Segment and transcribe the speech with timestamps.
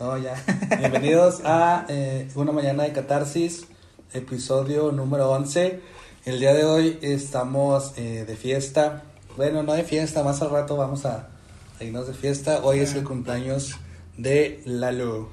[0.00, 0.34] No, ya.
[0.78, 3.66] Bienvenidos a eh, Una Mañana de Catarsis,
[4.12, 5.80] episodio número 11.
[6.24, 9.02] El día de hoy estamos eh, de fiesta.
[9.36, 11.28] Bueno, no de fiesta, más al rato vamos a,
[11.80, 12.60] a irnos de fiesta.
[12.62, 13.76] Hoy es el cumpleaños
[14.16, 15.28] de Lalo.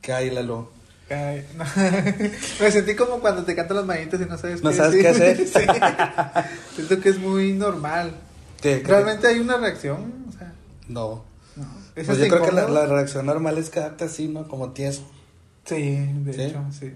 [0.00, 0.70] ¿Qué hay, Lalo?
[1.10, 1.64] Ay, no.
[2.60, 5.02] Me sentí como cuando te cantan las manitas y no sabes ¿No qué sabes decir.
[5.02, 5.46] qué hacer?
[6.46, 6.76] Sí.
[6.76, 8.12] Siento que es muy normal.
[8.60, 10.24] ¿Qué- qué- ¿Realmente hay una reacción?
[10.28, 10.52] O sea,
[10.88, 11.24] No.
[11.56, 11.64] No.
[11.96, 14.48] ¿Es Pues yo creo que la, reacción normal es quedarte así, ¿no?
[14.48, 15.02] Como tieso.
[15.64, 16.42] Sí, de ¿Sí?
[16.42, 16.92] hecho, sí.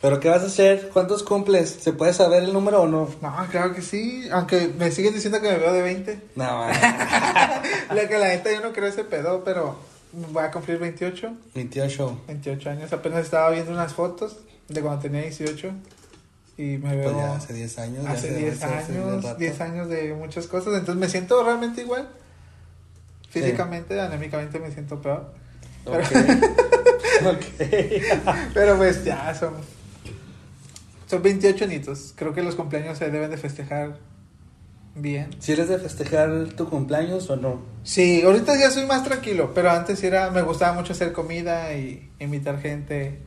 [0.00, 0.90] ¿Pero qué vas a hacer?
[0.92, 1.68] ¿Cuántos cumples?
[1.80, 3.08] ¿Se puede saber el número o no?
[3.20, 4.28] No, claro que sí.
[4.30, 6.20] Aunque me siguen diciendo que me veo de 20.
[6.36, 6.66] No.
[7.94, 9.76] La que la neta yo no creo ese pedo, pero
[10.12, 11.32] voy a cumplir 28.
[11.54, 12.20] 28.
[12.28, 12.92] 28 años.
[12.92, 14.36] Apenas estaba viendo unas fotos
[14.68, 15.72] de cuando tenía 18.
[16.58, 17.12] Y me veo.
[17.12, 18.04] Pues ya hace 10 años.
[18.04, 19.38] ya hace 10 hace- hace un años, rato.
[19.38, 22.08] 10 años de muchas cosas, entonces me siento realmente igual.
[23.28, 25.32] Físicamente, anémicamente me siento peor.
[25.84, 25.96] Ok.
[27.26, 27.44] ok.
[28.54, 29.54] Pero pues ya son
[31.08, 32.12] son 28 añitos.
[32.14, 33.96] Creo que los cumpleaños se deben de festejar
[34.94, 35.30] bien.
[35.38, 37.62] ¿Si eres de festejar tu cumpleaños o no?
[37.82, 42.10] Sí, ahorita ya soy más tranquilo, pero antes era me gustaba mucho hacer comida y
[42.18, 43.20] invitar gente.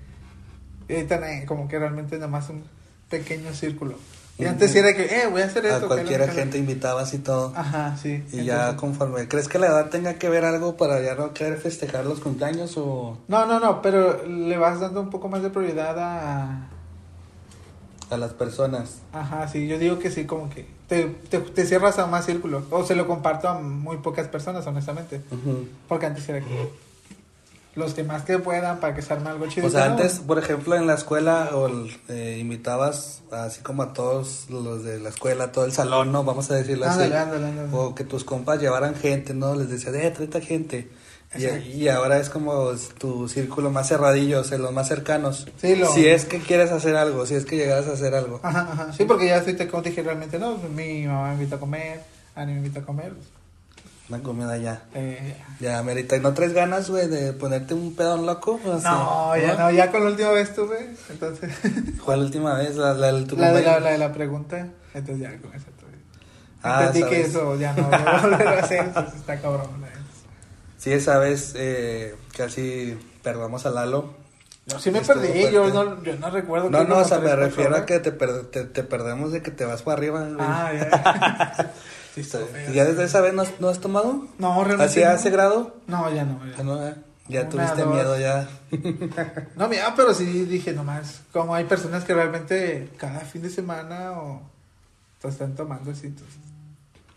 [0.88, 2.64] Y ahorita eh, como que realmente nada más un
[3.09, 3.95] pequeño círculo.
[4.42, 5.86] Y antes era que, eh, voy a hacer esto.
[5.92, 7.53] A lo- gente invitabas y todo.
[7.56, 8.23] Ajá, sí.
[8.31, 9.28] Y ya conforme.
[9.28, 12.75] ¿Crees que la edad tenga que ver algo para ya no querer festejar los cumpleaños
[12.78, 16.67] o No, no, no, pero le vas dando un poco más de prioridad a...
[18.09, 19.00] a las personas?
[19.14, 22.64] Ajá, sí, yo digo que sí, como que te, te, te cierras a más círculo.
[22.72, 25.22] O se lo comparto a muy pocas personas, honestamente.
[25.88, 26.70] Porque antes era que
[27.75, 29.67] los que más que puedan para que se arme algo chido.
[29.67, 31.69] O sea, antes, por ejemplo, en la escuela o
[32.09, 36.23] eh, invitabas así como a todos los de la escuela, todo el salón, ¿no?
[36.23, 37.03] Vamos a decirlo así.
[37.03, 37.69] Ándale, ándale, ándale.
[37.73, 39.55] O que tus compas llevaran gente, ¿no?
[39.55, 40.89] Les decías, eh, 30 gente.
[41.33, 41.45] Y,
[41.83, 45.47] y ahora es como tu círculo más cerradillo, o sea, los más cercanos.
[45.61, 48.42] Sí, lo- Si es que quieres hacer algo, si es que llegas a hacer algo.
[48.44, 48.92] Ajá, ajá.
[48.92, 52.02] Sí, porque ya estoy, como te dije realmente, no, mi mamá me invita a comer,
[52.36, 53.14] Ani me invita a comer.
[54.11, 54.82] Una comida ya.
[54.94, 56.17] eh, Ya, Merita.
[56.17, 58.60] ¿Y no traes ganas, güey, de ponerte un pedón loco?
[58.66, 61.49] No, ya no, ya con la última vez tuve, entonces...
[62.04, 62.76] ¿Cuál última vez?
[62.76, 65.92] La, la, del tu La de la, de la pregunta, entonces ya con eso tuve.
[66.61, 69.80] Ah, Entendí que eso ya no voy a volver a hacer, entonces está cabrón.
[69.80, 69.88] ¿no?
[70.78, 74.20] Sí, esa vez eh, casi perdamos a Lalo.
[74.67, 76.70] Yo sí me perdí, yo no, yo no recuerdo.
[76.70, 79.42] No, que no, o sea, me refiero a que te, per- te, te perdemos de
[79.42, 80.20] que te vas para arriba.
[80.22, 80.36] güey.
[80.39, 81.72] Ah, ya.
[82.14, 82.72] sí, está feo.
[82.72, 84.27] ¿Y ¿Ya desde esa vez no has, no has tomado?
[84.38, 84.83] No, realmente.
[84.86, 85.16] ¿Hacia no.
[85.16, 85.76] ese grado?
[85.88, 86.45] No, ya no.
[86.45, 86.95] Ya, Ah, no, eh.
[87.27, 87.94] Ya tuviste dos.
[87.94, 88.49] miedo, ya.
[89.55, 91.22] No, mira, pero sí dije nomás.
[91.32, 94.42] Como hay personas que realmente cada fin de semana o.
[95.22, 96.08] pues, están tomando así.
[96.08, 96.36] entonces.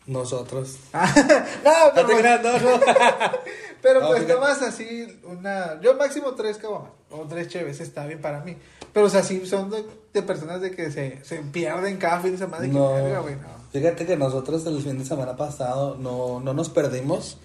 [0.06, 0.77] Nosotros.
[0.93, 1.11] Ah,
[1.65, 2.50] no, pero, te creas, no,
[3.82, 4.34] pero No, pues fíjate.
[4.34, 5.81] tomas así una.
[5.81, 8.56] Yo máximo tres caguamas o tres cheves, está bien para mí.
[8.93, 12.32] Pero o sea, sí son de, de personas de que se, se pierden cada fin
[12.32, 12.62] de semana.
[12.62, 12.93] De que, No.
[12.93, 13.63] verga, güey, no.
[13.75, 17.39] Fíjate que nosotros el fin de semana pasado no, no nos perdimos,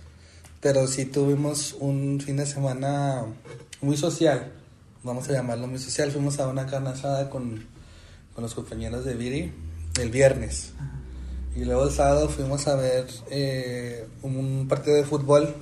[0.62, 3.26] pero sí tuvimos un fin de semana
[3.82, 4.52] muy social,
[5.04, 6.12] vamos a llamarlo muy social.
[6.12, 7.66] Fuimos a una carne asada con,
[8.36, 9.52] con los compañeros de Viri
[10.00, 10.74] el viernes.
[11.56, 15.56] Y luego el sábado fuimos a ver eh, un partido de fútbol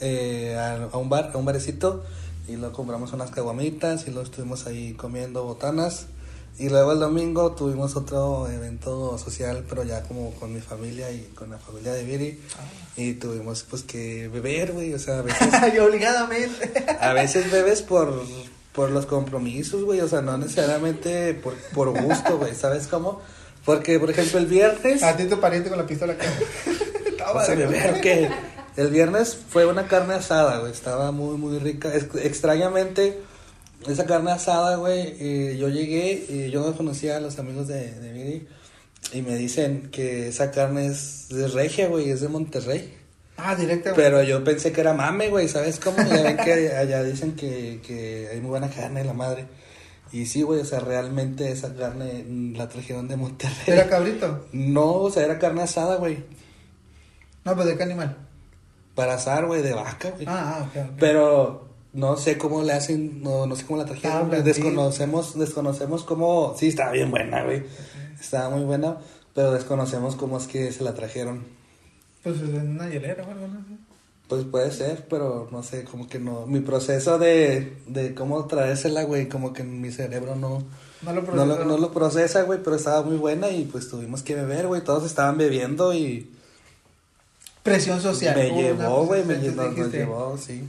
[0.00, 2.02] eh, a, a un bar, a un barecito,
[2.48, 6.08] y luego compramos unas caguamitas y luego estuvimos ahí comiendo botanas.
[6.60, 11.22] Y luego el domingo tuvimos otro evento social, pero ya como con mi familia y
[11.34, 12.38] con la familia de Viri.
[12.96, 16.72] Y tuvimos pues que beber, güey, o sea, a veces, y obligadamente.
[17.00, 18.22] a veces bebes por,
[18.72, 23.22] por los compromisos, güey, o sea, no necesariamente por, por gusto, güey, ¿sabes cómo?
[23.64, 25.02] Porque, por ejemplo, el viernes...
[25.02, 26.26] A ti tu pariente con la pistola acá.
[27.20, 28.30] Vamos a beber, ¿qué?
[28.76, 30.72] El viernes fue una carne asada, güey.
[30.72, 31.92] Estaba muy, muy rica.
[31.94, 33.18] Es- extrañamente,
[33.86, 37.92] esa carne asada, güey, eh, yo llegué y yo no conocía a los amigos de,
[37.92, 38.48] de Miri.
[39.12, 42.94] Y me dicen que esa carne es de regia, güey, es de Monterrey.
[43.36, 44.00] Ah, directamente.
[44.00, 45.96] Pero yo pensé que era mame, güey, ¿sabes cómo?
[45.98, 49.46] Ya ven que allá dicen que, que hay muy buena carne, la madre.
[50.12, 53.56] Y sí, güey, o sea, realmente esa carne mm, la trajeron de Monterrey.
[53.66, 54.46] ¿Era cabrito?
[54.52, 56.22] No, o sea, era carne asada, güey.
[57.44, 58.16] No, pues de qué animal.
[58.94, 60.26] Para asar, güey, de vaca, güey.
[60.28, 60.90] Ah, ah, ok.
[60.90, 60.96] ok.
[60.98, 64.30] Pero no sé cómo le hacen, no, no sé cómo la trajeron.
[64.44, 66.54] Desconocemos, desconocemos cómo.
[66.58, 67.62] Sí, estaba bien buena, güey.
[68.20, 68.98] Estaba muy buena,
[69.34, 71.44] pero desconocemos cómo es que se la trajeron.
[72.22, 73.74] Pues en una hielera o algo, no sé.
[74.28, 76.46] Pues puede ser, pero no sé, como que no.
[76.46, 80.62] Mi proceso de, de cómo traérsela, güey, como que mi cerebro no,
[81.02, 81.46] No lo no, procesó.
[81.46, 84.82] lo, no lo procesa, güey, pero estaba muy buena y pues tuvimos que beber, güey.
[84.84, 86.30] Todos estaban bebiendo y
[87.64, 88.36] Presión social.
[88.36, 90.62] me llevó, güey, me llevó, nos llevó, sí.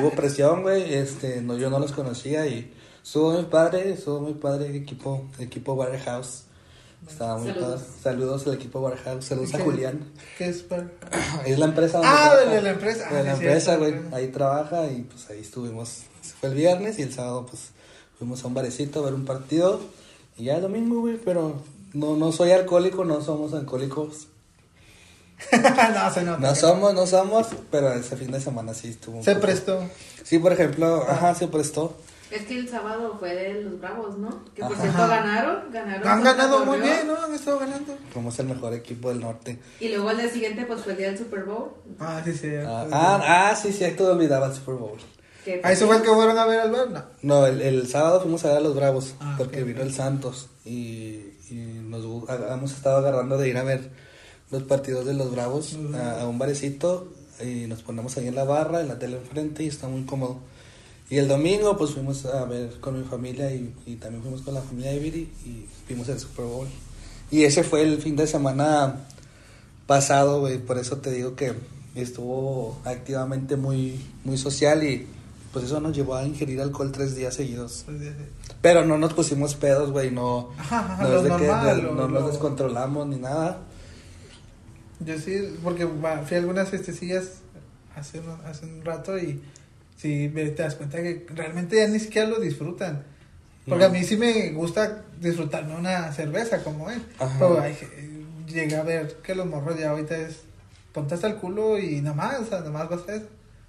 [0.00, 0.94] Hubo presión, güey.
[0.94, 2.72] Este, no, yo no los conocía y
[3.02, 6.44] estuvo muy padre, estuvo muy padre el equipo, el equipo Warehouse.
[7.08, 7.80] Estaba muy Saludos.
[7.82, 7.92] padre.
[8.02, 9.24] Saludos al equipo Warehouse.
[9.24, 9.60] Saludos a.
[9.60, 10.12] Julián.
[10.36, 10.90] ¿Qué es para.?
[11.46, 12.50] Es la empresa donde Ah, trabaja.
[12.54, 13.08] de la empresa.
[13.10, 13.94] De Ah, la sí, empresa, güey.
[14.12, 16.02] Ahí trabaja y pues ahí estuvimos.
[16.40, 17.70] Fue el viernes y el sábado pues
[18.18, 19.80] fuimos a un barecito a ver un partido.
[20.36, 21.62] Y ya el domingo, güey, pero
[21.94, 24.26] no, no soy alcohólico, no somos alcohólicos.
[25.52, 26.38] no, se nota.
[26.40, 29.22] No somos, no somos, pero ese fin de semana sí estuvo.
[29.22, 29.84] Se poco- prestó.
[30.24, 31.96] Sí, por ejemplo, ajá, se prestó.
[32.30, 34.44] Es que el sábado fue de los Bravos, ¿no?
[34.54, 34.82] Que por Ajá.
[34.82, 36.06] cierto ganaron, ganaron.
[36.06, 37.16] Han ganado muy bien, ¿no?
[37.24, 37.96] Han estado ganando.
[38.12, 39.58] Somos el mejor equipo del norte.
[39.80, 41.70] Y luego al día siguiente pues fue el día del Super Bowl.
[41.98, 42.50] Ah, sí, sí.
[42.66, 44.98] Ah, ah, ah, sí, sí, tú olvidaba el Super Bowl.
[45.62, 46.90] ¿A eso fue el que fueron a ver al ver?
[46.90, 47.02] No.
[47.22, 49.66] No, el, el sábado fuimos a ver a los Bravos Ah, porque ok.
[49.68, 53.88] vino el Santos y, y nos hemos estado agarrando de ir a ver
[54.50, 55.94] los partidos de los Bravos Ujú.
[55.96, 57.08] a, a un barecito
[57.44, 60.38] y nos ponemos ahí en la barra, en la tele enfrente y está muy cómodo.
[61.10, 64.54] Y el domingo pues fuimos a ver con mi familia y, y también fuimos con
[64.54, 66.66] la familia de Viri y vimos el Super Bowl.
[67.30, 68.96] Y ese fue el fin de semana
[69.86, 71.54] pasado, güey, por eso te digo que
[71.94, 75.06] estuvo activamente muy, muy social y
[75.52, 77.84] pues eso nos llevó a ingerir alcohol tres días seguidos.
[78.60, 82.08] Pero no nos pusimos pedos, güey, no, Ajá, no, es de que de- lo- no
[82.08, 83.58] nos descontrolamos ni nada.
[85.00, 87.38] Yo sí, porque fui a algunas fiestecillas
[87.96, 89.40] hace, hace un rato y
[89.96, 93.04] sí te das cuenta que realmente ya ni siquiera lo disfrutan.
[93.66, 93.90] Porque No.
[93.90, 96.98] a mí sí me gusta disfrutarme una cerveza como es.
[97.18, 97.36] Ajá.
[97.38, 100.40] Pero eh, llegué a ver que los morros ya ahorita es
[100.92, 103.26] ponte hasta el culo y nada más, o sea, nada más vas a eso.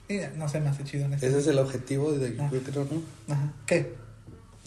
[0.07, 1.25] Y no se me hace chido en eso.
[1.27, 3.33] Ese es el objetivo de, creo, ¿no?
[3.33, 3.53] Ajá.
[3.67, 3.93] ¿Qué?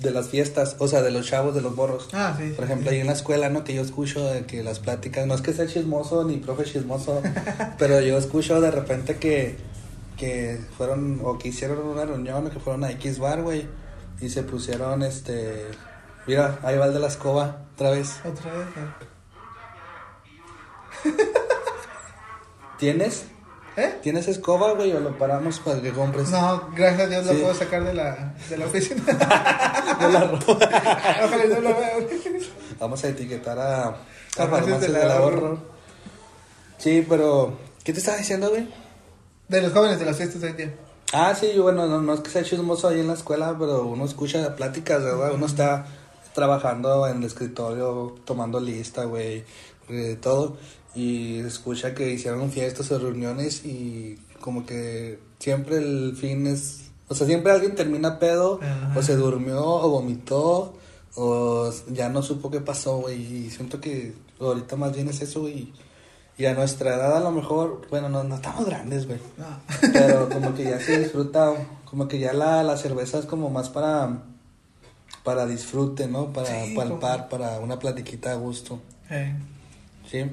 [0.03, 2.09] De las fiestas, o sea, de los chavos, de los borros.
[2.13, 2.53] Ah, sí.
[2.55, 3.65] Por ejemplo, ahí en la escuela, ¿no?
[3.65, 7.23] Que yo escucho de que las pláticas, no es que sea chismoso ni profe chismoso,
[7.79, 9.57] pero yo escucho de repente que,
[10.17, 13.67] que fueron, o que hicieron una reunión, o que fueron a X bar, güey,
[14.21, 15.67] y se pusieron, este,
[16.27, 18.21] mira, ahí va el de la escoba, otra vez.
[18.25, 18.69] Otra vez.
[22.79, 23.27] ¿Tienes?
[23.77, 23.99] ¿Eh?
[24.03, 26.29] ¿Tienes escoba, güey, o lo paramos para que compres?
[26.31, 27.35] No, gracias a Dios Sí.
[27.35, 29.03] lo puedo sacar de la, de la oficina.
[30.01, 30.53] No la robo.
[30.53, 31.93] Ojalá y no lo vea.
[32.81, 33.95] Vamos a etiquetar a, a
[34.35, 35.59] Farmacias del ahorro.
[36.79, 38.69] Sí, pero, ¿qué te estaba diciendo, güey?
[39.49, 40.75] De los jóvenes de las fiestas de hoy día.
[41.13, 44.05] Ah, sí, bueno, no, no es que sea chismoso ahí en la escuela, pero uno
[44.05, 45.33] escucha pláticas, ¿verdad?
[45.35, 45.87] Uno está
[46.35, 49.45] trabajando en el escritorio, tomando lista, güey,
[49.89, 50.57] eh, todo,
[50.95, 57.15] y escucha que hicieron fiestas o reuniones y como que siempre el fin es, o
[57.15, 58.93] sea, siempre alguien termina pedo, Ajá.
[58.99, 60.75] o se durmió, o vomitó,
[61.15, 65.41] o ya no supo qué pasó, güey, y siento que ahorita más bien es eso,
[65.43, 65.73] güey,
[66.39, 69.19] y a nuestra edad a lo mejor, bueno, no, no estamos grandes, güey.
[69.37, 69.47] No.
[69.93, 71.53] Pero como que ya se disfruta,
[71.85, 74.23] como que ya la, la cerveza es como más para,
[75.25, 76.33] para disfrute, ¿no?
[76.33, 78.81] Para Sí, palpar, para una platiquita a gusto.
[79.11, 79.35] Eh,
[80.11, 80.25] Sí,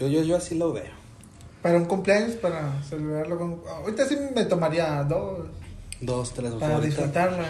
[0.00, 0.92] yo, yo, yo así lo veo.
[1.62, 3.60] para un cumpleaños, para celebrarlo con...
[3.68, 5.46] Ahorita sí me tomaría dos,
[6.00, 6.86] Dos, tres, para ahorita.
[6.94, 7.48] disfrutarla.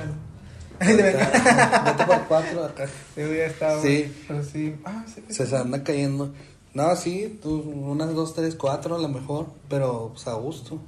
[0.80, 2.86] Vete por cuatro acá.
[3.14, 3.82] Sí, hubiera estado...
[3.82, 4.12] Sí.
[4.28, 4.74] Pero sí...
[4.84, 5.22] Ah, sí.
[5.28, 6.32] Se se anda cayendo.
[6.74, 10.78] No, sí, tú, unas dos, tres, cuatro a lo mejor, pero pues a gusto.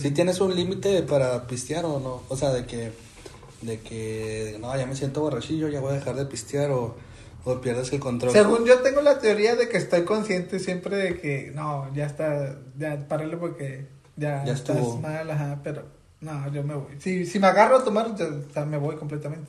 [0.00, 2.90] Si tienes un límite para pistear o no, o sea, de que,
[3.62, 6.96] de que, no, ya me siento borrachillo, ya voy a dejar de pistear o,
[7.44, 8.32] o pierdes el control.
[8.32, 12.58] Según yo tengo la teoría de que estoy consciente siempre de que no, ya está,
[12.78, 14.98] ya párale porque ya, Ya estás estuvo.
[15.00, 15.84] mal, ajá, pero
[16.20, 16.94] no, yo me voy.
[17.00, 19.48] Si, si me agarro a tomar, ya, sea, me voy completamente.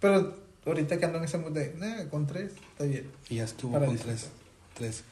[0.00, 0.34] Pero
[0.66, 3.10] ahorita que ando en ese mood de, "Nah, con tres, está bien.
[3.28, 4.20] Y ya estuvo Para con disfrutar.
[4.74, 5.02] tres.
[5.02, 5.04] tres.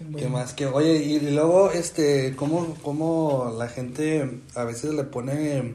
[0.00, 0.18] Bueno.
[0.18, 0.54] ¿Qué más?
[0.54, 5.74] Que, oye, y, y luego, este, ¿cómo, ¿cómo la gente a veces le pone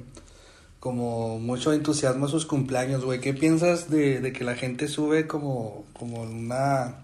[0.84, 3.22] como mucho entusiasmo a sus cumpleaños, güey?
[3.22, 6.96] ¿Qué piensas de, de que la gente sube como, como una,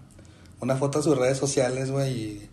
[0.60, 2.12] una foto a sus redes sociales, güey?
[2.12, 2.50] Y,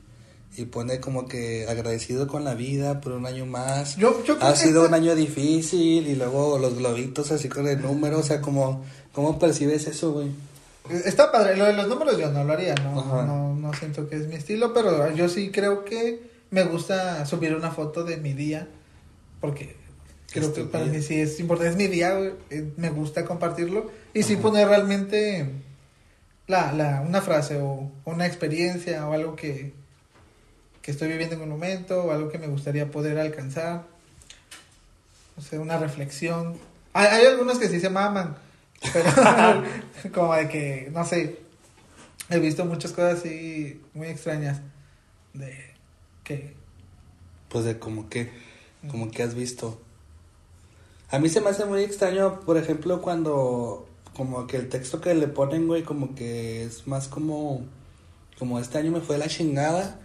[0.62, 3.98] y pone como que agradecido con la vida por un año más.
[3.98, 7.82] Yo, yo Ha sido esta- un año difícil y luego los globitos así con el
[7.82, 10.30] número, o sea, como, ¿cómo percibes eso, güey?
[11.04, 14.16] Está padre, lo de los números yo no lo haría, no, no, no siento que
[14.16, 18.32] es mi estilo, pero yo sí creo que me gusta subir una foto de mi
[18.32, 18.70] día,
[19.42, 19.76] porque
[20.32, 22.18] creo que tu para mí sí es importante, es mi día,
[22.50, 25.50] eh, me gusta compartirlo y sí poner realmente
[26.48, 29.74] la, la, una frase o una experiencia o algo que,
[30.82, 33.86] que estoy viviendo en un momento o algo que me gustaría poder alcanzar,
[35.38, 36.58] o sea, una reflexión.
[36.94, 38.38] Hay, hay algunos que sí se maman,
[38.94, 39.12] pero
[40.14, 41.40] como de que, no sé,
[42.30, 44.62] he visto muchas cosas así muy extrañas
[45.34, 45.74] de
[46.24, 46.54] que
[47.50, 48.32] Pues de como que,
[48.90, 49.82] como que has visto.
[51.10, 55.14] A mí se me hace muy extraño, por ejemplo, cuando como que el texto que
[55.14, 57.66] le ponen, güey, como que es más como
[58.38, 60.00] como este año me fue la chingada,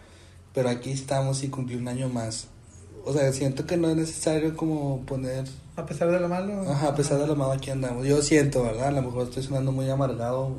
[0.55, 2.47] pero aquí estamos y cumplí un año más.
[3.05, 5.45] O sea, siento que no es necesario como poner
[5.77, 6.63] A pesar de lo malo.
[6.71, 8.07] Ajá, a pesar de lo malo aquí andamos.
[8.07, 8.89] Yo siento, ¿verdad?
[8.89, 10.57] A lo mejor estoy sonando muy amargado,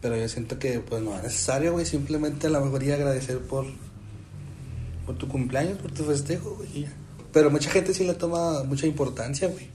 [0.00, 1.84] pero yo siento que pues no es necesario, güey.
[1.84, 3.66] Simplemente a lo mejor ir a agradecer por,
[5.06, 6.86] por tu cumpleaños, por tu festejo, güey.
[7.32, 9.68] Pero mucha gente sí le toma mucha importancia, güey.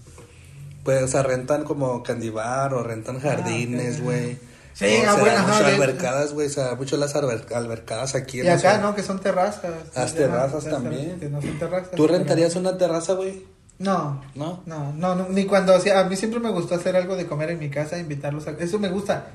[0.83, 4.03] Pues, o sea, rentan como candy bar o rentan jardines, ok.
[4.03, 4.37] güey.
[4.73, 6.47] Sí, ah, bueno, de- albercadas, güey.
[6.47, 8.41] O sea, mucho las alber- albercadas aquí.
[8.41, 8.77] Y acá.
[8.77, 8.93] ¿no?
[8.95, 9.71] Que son terrazas.
[9.95, 11.19] Las terrazas también.
[11.19, 11.91] Que no son terrazas.
[11.91, 13.43] ¿Tú rentarías una terraza, güey?
[13.79, 14.63] No, ¿No?
[14.65, 17.51] no, no, no, ni cuando hacía, a mí siempre me gustó hacer algo de comer
[17.51, 19.27] en mi casa, invitarlos a, eso me gusta,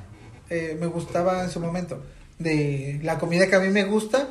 [0.50, 2.02] eh, me gustaba en su momento,
[2.41, 4.31] de la comida que a mí me gusta,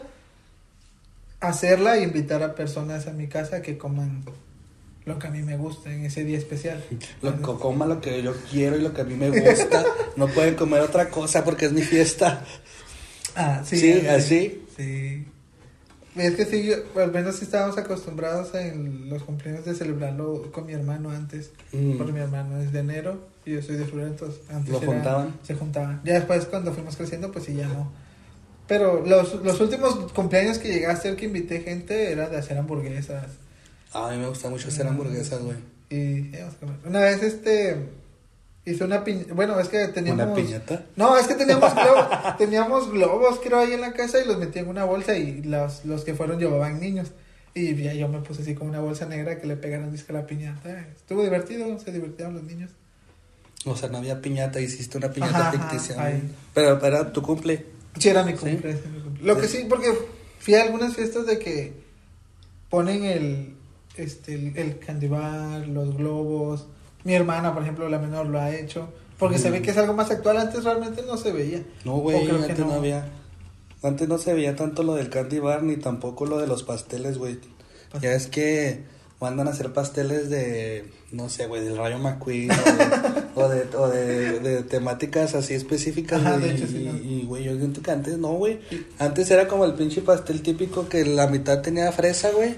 [1.41, 4.23] hacerla e invitar a personas a mi casa que coman
[5.05, 6.81] lo que a mí me gusta en ese día especial.
[7.21, 9.83] Lo que coma lo que yo quiero y lo que a mí me gusta.
[10.15, 12.45] no pueden comer otra cosa porque es mi fiesta.
[13.35, 13.77] Ah, sí.
[13.77, 14.65] Sí, eh, así.
[14.77, 15.27] Sí.
[16.15, 20.73] Es que sí, yo- al menos estábamos acostumbrados en los cumpleaños de celebrarlo con mi
[20.73, 21.51] hermano antes.
[21.71, 21.97] Mm.
[21.97, 24.87] Porque mi hermano es de enero y yo soy de febrero, entonces antes ¿Lo era-
[24.87, 25.33] juntaban?
[25.41, 26.01] Se juntaban.
[26.03, 27.91] Ya después cuando fuimos creciendo, pues sí, ya no.
[28.71, 32.57] Pero los, los últimos cumpleaños que llegué a hacer que invité gente era de hacer
[32.57, 33.25] hamburguesas.
[33.91, 35.57] A mí me gusta mucho hacer hamburguesas, güey.
[35.89, 36.77] Y comer.
[36.85, 37.89] Una vez este
[38.63, 39.33] hice una piñata.
[39.33, 40.23] Bueno, es que teníamos.
[40.23, 40.85] ¿Una piñata?
[40.95, 44.59] No, es que teníamos globos, teníamos globos, creo, ahí en la casa y los metí
[44.59, 47.09] en una bolsa y los, los que fueron llevaban niños.
[47.53, 50.15] Y ya yo me puse así con una bolsa negra que le pegaron disque a
[50.21, 50.87] la piñata.
[50.95, 52.71] Estuvo divertido, se divirtieron los niños.
[53.65, 55.95] O sea, no había piñata, hiciste una piñata Ajá, ajá, ficticia.
[55.95, 56.21] güey.
[56.53, 57.65] Pero era tu cumple.
[57.99, 58.73] Sí, era mi cumple.
[58.73, 58.79] sí.
[59.21, 59.65] Lo que Sí.
[59.69, 59.87] porque
[60.39, 61.73] fui a algunas fiestas de que
[62.69, 63.55] ponen el,
[63.97, 66.67] este, el, el candy bar, los globos.
[67.03, 68.89] Mi hermana, por ejemplo, la menor, lo ha hecho.
[69.17, 69.53] Porque se Mm.
[69.53, 70.37] ve que es algo más actual.
[70.37, 71.61] Antes realmente no se veía.
[71.85, 72.73] No, güey, antes no.
[72.73, 73.07] había.
[73.83, 77.17] Antes no se veía tanto lo del candy bar ni tampoco lo de los pasteles,
[77.17, 77.39] güey.
[78.01, 78.83] Ya es que
[79.19, 83.65] mandan a hacer pasteles de, no sé, güey, del Rayo McQueen o de, o de,
[83.77, 86.97] o de- de temáticas así específicas, Ajá, de hecho, sí, y, ¿no?
[86.97, 88.59] y, güey, yo siento que antes no, güey.
[88.99, 92.55] Antes era como el pinche pastel típico que la mitad tenía fresa, güey,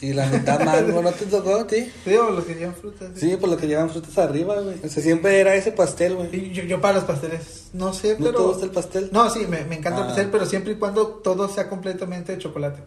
[0.00, 1.00] y la mitad mango.
[1.02, 1.90] ¿No te tocó, sí?
[2.04, 3.10] Sí, o los que llevan frutas.
[3.14, 4.76] Sí, por lo que llevan frutas arriba, güey.
[4.84, 6.52] O sea, siempre era ese pastel, güey.
[6.52, 8.38] Yo, yo para los pasteles, no sé, ¿No pero...
[8.38, 9.08] te gusta el pastel?
[9.12, 10.06] No, sí, me, me encanta el Ah.
[10.08, 12.80] pastel, pero siempre y cuando todo sea completamente de chocolate.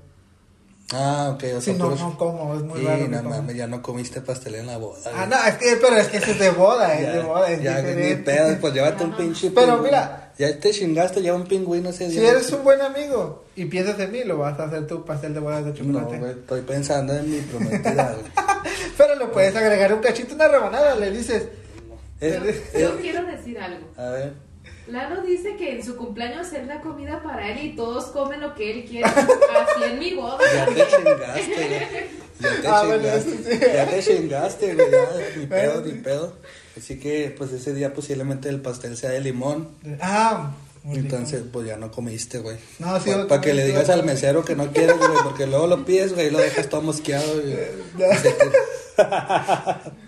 [0.94, 3.08] Ah, ok, o Si sea, no, puros- no como, es muy Y raro.
[3.10, 5.00] no mames, ya no comiste pastel en la boda.
[5.06, 5.30] Ah, güey.
[5.30, 7.82] no, es que, pero es que es de boda, es Ya, de boda, es ya,
[7.82, 8.24] ni diferente.
[8.32, 9.84] pedo, pues llévate un pinche Pero pingüino.
[9.84, 10.24] mira.
[10.38, 12.30] Ya te chingaste, lleva un pingüino ese Si día.
[12.32, 15.40] eres un buen amigo y piensas en mí, lo vas a hacer tu pastel de
[15.40, 16.20] bodas de No, chocolate.
[16.20, 18.32] güey, estoy pensando en mi prometida, güey.
[18.98, 21.44] pero le puedes agregar un cachito, una rebanada, le dices.
[22.22, 23.88] Yo quiero decir algo.
[23.98, 24.34] a ver.
[24.88, 28.56] Lalo dice que en su cumpleaños es la comida para él y todos comen lo
[28.56, 29.06] que él quiere.
[29.10, 30.38] Así en mi boda.
[30.54, 31.80] Ya te chingaste, güey.
[32.40, 33.32] Ya te Ah, bueno, chingaste.
[33.56, 33.60] sí.
[33.74, 34.92] Ya te chingaste, güey.
[34.92, 36.34] ya, Ni pedo, Bueno, ni pedo.
[36.78, 39.70] Así que, pues ese día posiblemente el pastel sea de limón.
[40.02, 40.52] Ah.
[40.90, 42.56] Entonces, pues ya no comiste, güey.
[42.80, 45.84] No, sí, Para que le digas al mesero que no quieres, güey, porque luego lo
[45.84, 47.42] pides, güey, y lo dejas todo mosqueado.
[47.42, 47.58] y-
[47.98, 48.06] No,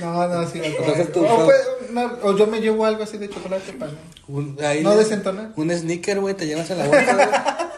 [0.00, 1.56] no, sí, otro Entonces tú- o, pues,
[1.90, 3.92] una- o yo me llevo algo así de chocolate para.
[4.28, 5.52] Un, ahí No desentonar.
[5.56, 7.28] Un sneaker, güey, te llevas en la bolsa, güey.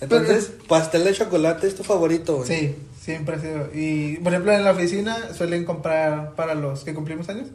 [0.00, 2.48] Entonces, pastel de chocolate es tu favorito, güey.
[2.48, 3.68] Sí, siempre ha sido.
[3.72, 7.48] Y por ejemplo, en la oficina suelen comprar para los que cumplimos años.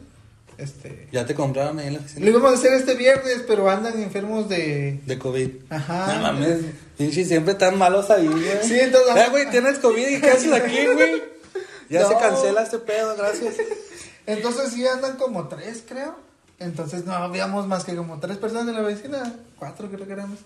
[0.58, 1.08] Este.
[1.10, 2.28] Ya te compraron ahí en la Lo oficina.
[2.28, 5.00] íbamos a hacer este viernes, pero andan enfermos de.
[5.06, 5.48] De COVID.
[5.70, 6.14] Ajá.
[6.16, 6.58] No mames,
[6.98, 8.42] pinche, siempre tan malos ahí, güey.
[8.62, 11.22] Sí, entonces- Eh, güey, tienes COVID y ¿qué haces aquí, güey?
[11.90, 12.08] Ya No.
[12.08, 13.56] se cancela este pedo, gracias.
[14.26, 16.14] Entonces sí andan como tres, creo.
[16.58, 19.34] Entonces no habíamos más que como tres personas en la vecina.
[19.58, 20.38] Cuatro creo que éramos.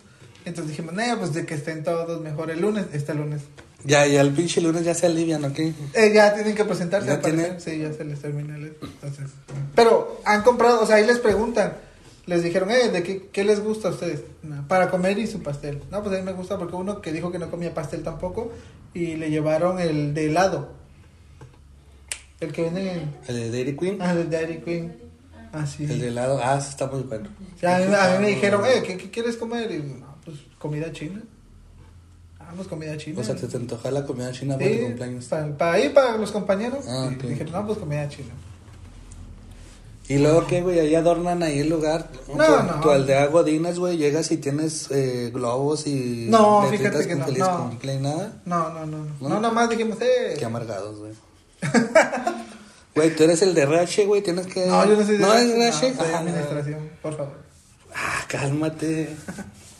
[0.45, 3.43] Entonces dijimos, no, pues de que estén todos mejor el lunes, este lunes.
[3.85, 5.59] Ya, ya el pinche lunes ya se alivian, ¿ok?
[5.59, 7.61] Eh, ya tienen que presentarse, ¿Ya al tienen?
[7.61, 8.77] Sí, ya se les termina el...
[8.81, 9.31] Entonces,
[9.75, 11.75] pero han comprado, o sea, ahí les preguntan.
[12.27, 14.23] Les dijeron, eh, ¿de qué, qué les gusta a ustedes?
[14.43, 15.83] No, para comer y su pastel.
[15.91, 18.51] No, pues a mí me gusta porque uno que dijo que no comía pastel tampoco
[18.95, 20.71] y le llevaron el de helado.
[22.41, 23.17] El que venden en...
[23.29, 24.97] El de Dairy Queen, Ah, el de Dairy Queen.
[25.53, 25.85] Ah, sí.
[25.85, 26.41] el de helado.
[26.43, 27.29] Ah, ese está muy bueno.
[27.63, 29.71] A, mí, a mí me dijeron, eh, ¿qué, qué quieres comer?
[29.71, 31.23] Y no, pues comida china.
[32.41, 33.21] Ah, pues comida china.
[33.21, 35.25] O sea, te, te antoja la comida china para Sí, tu cumpleaños.
[35.27, 36.85] Para, para ir para los compañeros.
[36.89, 37.23] Ah, y ok.
[37.23, 38.31] dijeron, no, pues comida china.
[40.07, 40.79] Y luego, ¿qué, güey?
[40.81, 42.11] Ahí adornan ahí el lugar.
[42.29, 42.81] No, tu, no.
[42.81, 46.27] Tu aldea Godines, güey, llegas y tienes eh, globos y...
[46.29, 47.71] No, fíjate que no, feliz no.
[47.71, 48.43] cumple y nada.
[48.45, 48.99] No, no, no.
[48.99, 49.29] No, ¿No?
[49.31, 50.35] no nada más dijimos, eh.
[50.39, 51.13] Qué amargados, güey.
[52.95, 54.67] Güey, tú eres el de RH, güey, tienes que...
[54.67, 55.91] No, yo no soy de ¿No eres RH?
[55.91, 57.33] no, soy Ah, administración, por favor.
[57.95, 59.09] Ah, cálmate.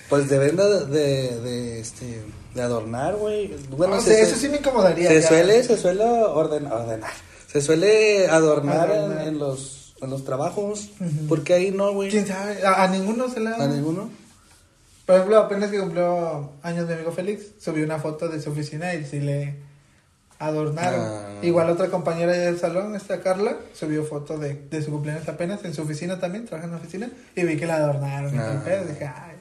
[0.09, 2.23] Pues deben de, de, de, este,
[2.55, 3.55] de adornar, güey.
[3.71, 5.09] Bueno, No se sue- eso sí me incomodaría.
[5.09, 5.29] se ya.
[5.29, 7.13] suele, se suele orden- ordenar.
[7.51, 9.29] Se suele adornar, en- Adornar.
[9.29, 10.91] En, los, en los trabajos.
[11.01, 11.27] Ujú.
[11.29, 12.11] Porque ahí no, güey.
[12.11, 12.65] ¿Quién sabe?
[12.67, 13.55] A, a ninguno se la...
[13.57, 14.11] A ninguno.
[15.07, 18.93] Por ejemplo, apenas que cumplió años mi amigo Félix, subió una foto de su oficina
[18.95, 19.55] y sí le
[20.39, 21.01] adornaron.
[21.01, 21.39] Ah.
[21.43, 25.75] Igual otra compañera del salón, esta Carla, subió foto de, de su cumpleaños apenas en
[25.75, 28.35] su oficina también, trabaja en la oficina, y vi que la adornaron.
[28.35, 28.63] y Ah.
[28.65, 29.37] pedo, dije, ay.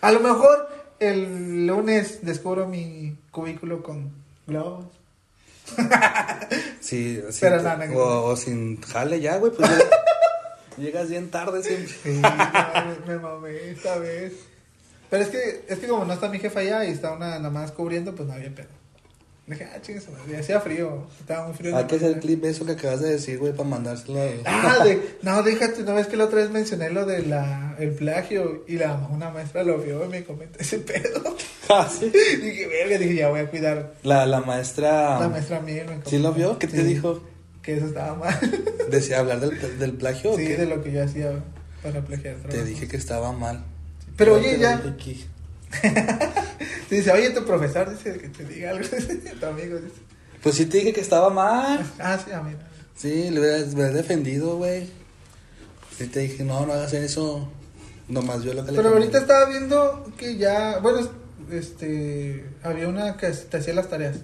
[0.00, 0.68] A lo mejor
[0.98, 4.10] el lunes descubro mi cubículo con
[4.46, 4.86] globos.
[6.80, 7.38] Sí, sí.
[7.42, 7.96] Pero no.
[7.98, 9.52] o, o sin jale ya, güey.
[9.52, 9.84] Pues llega-
[10.78, 11.92] llegas bien tarde siempre.
[12.02, 12.20] Sí,
[13.06, 14.32] me, me mamé esta vez.
[15.08, 17.50] Pero es que, es que como no está mi jefa allá y está una nada
[17.50, 18.68] más cubriendo, pues no había pedo.
[19.50, 21.74] Dije, ah, chingue su madre, hacía frío, estaba muy frío.
[21.76, 22.20] Hay la que hacer mañana.
[22.22, 24.20] clip eso que acabas de decir, güey, para mandárselo.
[24.20, 27.74] a- Ah, de, no, déjate, no ves que la otra vez mencioné lo de la,
[27.80, 31.36] el plagio y la una maestra lo vio y me comentó ese pedo.
[31.72, 32.10] Ah, sí.
[32.42, 33.94] dije, verga, dije, ya voy a cuidar.
[34.02, 35.20] La, la maestra.
[35.20, 36.58] La maestra mía me ¿Sí lo vio?
[36.58, 37.22] ¿Qué te dijo?
[37.62, 38.36] Que eso estaba mal.
[38.90, 40.56] ¿Decía hablar del, del plagio o sí, qué?
[40.56, 41.30] de lo que yo hacía
[41.80, 42.34] para plagiar.
[42.48, 43.62] Te dije que estaba mal.
[44.16, 44.82] Pero oye, ya.
[46.90, 48.84] Dice, oye, tu profesor dice que te diga algo.
[49.40, 50.00] tu amigo dice.
[50.42, 51.86] Pues sí te dije que estaba mal.
[51.98, 52.52] Ah, sí, a mí.
[52.96, 54.88] Sí, le hubieras, defendido, güey.
[55.96, 57.48] Sí te dije, no, no hagas eso.
[58.08, 61.08] Nomás yo lo que le Pero ahorita estaba viendo que ya, bueno,
[61.52, 64.16] este, había una que te hacía las tareas.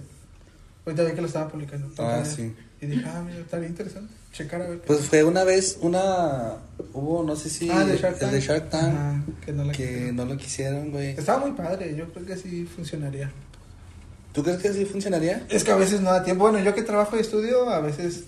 [0.85, 1.89] Ahorita vi que lo estaba publicando.
[1.97, 2.53] Ah, sí.
[2.81, 4.13] Y dije, ah, mira, estaría interesante.
[4.37, 4.81] Checar a ver.
[4.81, 6.57] Pues fue una vez, una...
[6.93, 7.69] Hubo, no sé si...
[7.71, 8.31] ah, de Shark Tank.
[8.31, 8.83] El de Shark Tank.
[8.93, 11.09] Ajá, que no la que no lo quisieron, güey.
[11.09, 13.31] Estaba muy padre, yo creo que sí funcionaría.
[14.33, 15.43] ¿Tú crees que sí funcionaría?
[15.49, 16.43] Es que a veces no da tiempo.
[16.43, 18.25] Bueno, yo que trabajo y estudio, a veces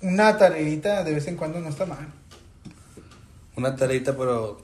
[0.00, 2.08] una tareita de vez en cuando no está mal.
[3.56, 4.62] Una tareita, pero...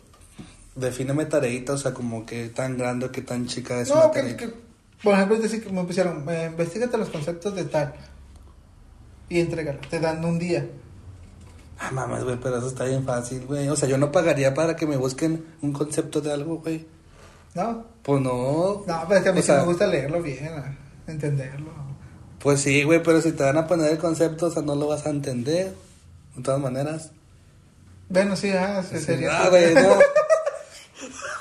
[0.75, 4.11] Defíneme tareita, o sea, como que tan grande o que tan chica es no, una
[4.11, 4.37] que, tareita.
[4.47, 4.55] que-
[5.03, 7.95] por ejemplo, decir que me pusieron, eh, investigate los conceptos de tal
[9.29, 9.79] y entrégalo.
[9.91, 10.67] Te dan un día.
[11.87, 13.69] Ah, mames, güey, pero eso está bien fácil, güey.
[13.69, 16.87] O sea, yo no pagaría para que me busquen un concepto de algo, güey.
[17.55, 17.85] ¿No?
[18.03, 18.83] Pues no.
[18.87, 21.71] No, pero es que a mí O sí sea, me gusta leerlo bien, entenderlo.
[22.41, 24.89] Pues sí, güey, pero si te van a poner el concepto, o sea, no lo
[24.89, 25.75] vas a entender.
[26.35, 27.13] De todas maneras.
[28.09, 29.45] Bueno, sí, ah, sí, sería.
[29.45, 29.99] Ah, güey, no.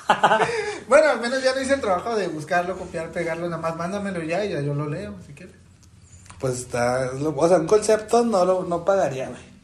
[0.88, 4.22] Bueno, al menos ya no hice el trabajo de buscarlo, copiar, pegarlo, nada más mándamelo
[4.22, 5.56] ya y ya yo lo leo, si quieres.
[6.40, 7.10] Pues está.
[7.36, 9.55] O sea, un concepto no lo no pagaría, güey.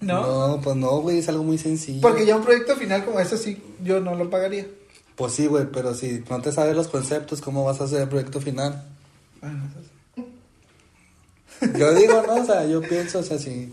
[0.00, 0.56] ¿No?
[0.56, 2.02] No, pues no, güey, es algo muy sencillo.
[2.02, 4.66] Porque ya un proyecto final como eso sí, yo no lo pagaría.
[5.16, 8.08] Pues sí, güey, pero si no te sabes los conceptos, ¿cómo vas a hacer el
[8.08, 8.84] proyecto final?
[9.40, 9.80] Bueno, eso
[10.16, 11.78] sí.
[11.78, 12.34] Yo digo, ¿no?
[12.42, 13.72] O sea, yo pienso, o sea, sí.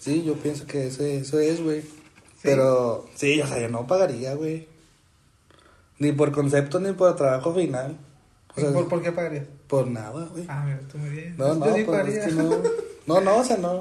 [0.00, 1.82] Sí, yo pienso que eso, eso es, güey.
[2.42, 4.66] Pero, sí, o sea, yo no pagaría, güey.
[5.98, 7.96] Ni por concepto, ni por trabajo final.
[8.56, 9.44] O sea, ¿Por, ¿Por qué pagarías?
[9.68, 10.44] por nada, güey.
[10.48, 11.36] Ah, mira, tú muy bien.
[11.36, 12.18] No, Yo no, sí pues pagaría.
[12.24, 12.50] es que no.
[13.06, 13.80] No, no, o sea, no.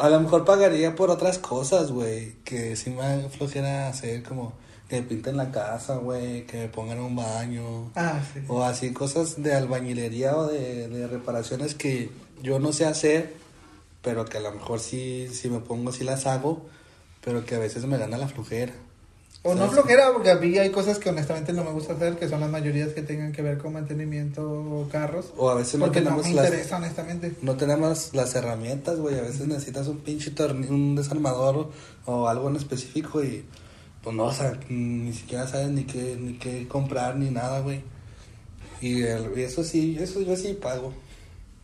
[0.00, 2.36] A lo mejor pagaría por otras cosas, güey.
[2.44, 4.54] Que sí me flojera hacer, como
[4.88, 6.46] que me pinten la casa, güey.
[6.46, 7.90] Que me pongan un baño.
[7.94, 8.40] Ah, sí.
[8.48, 12.10] O así cosas de albañilería o de, de reparaciones que
[12.42, 13.34] yo no sé hacer,
[14.02, 16.66] pero que a lo mejor sí, si me pongo, sí las hago,
[17.24, 18.74] pero que a veces me gana la flojera.
[19.44, 22.28] O no flojera, porque a mí hay cosas que honestamente no me gusta hacer, que
[22.28, 25.32] son las mayorías que tengan que ver con mantenimiento o carros.
[25.36, 27.32] O a veces no Porque no tenemos me las, interesa, honestamente.
[27.40, 29.16] no tenemos las herramientas, güey.
[29.18, 30.32] A veces necesitas un pinche
[30.68, 31.70] un desarmador o,
[32.12, 33.44] o algo en específico y
[34.02, 37.82] pues no, o sea, ni siquiera sabes ni qué, ni qué comprar ni nada, güey.
[38.80, 40.92] Y, el- y eso sí, eso yo sí pago.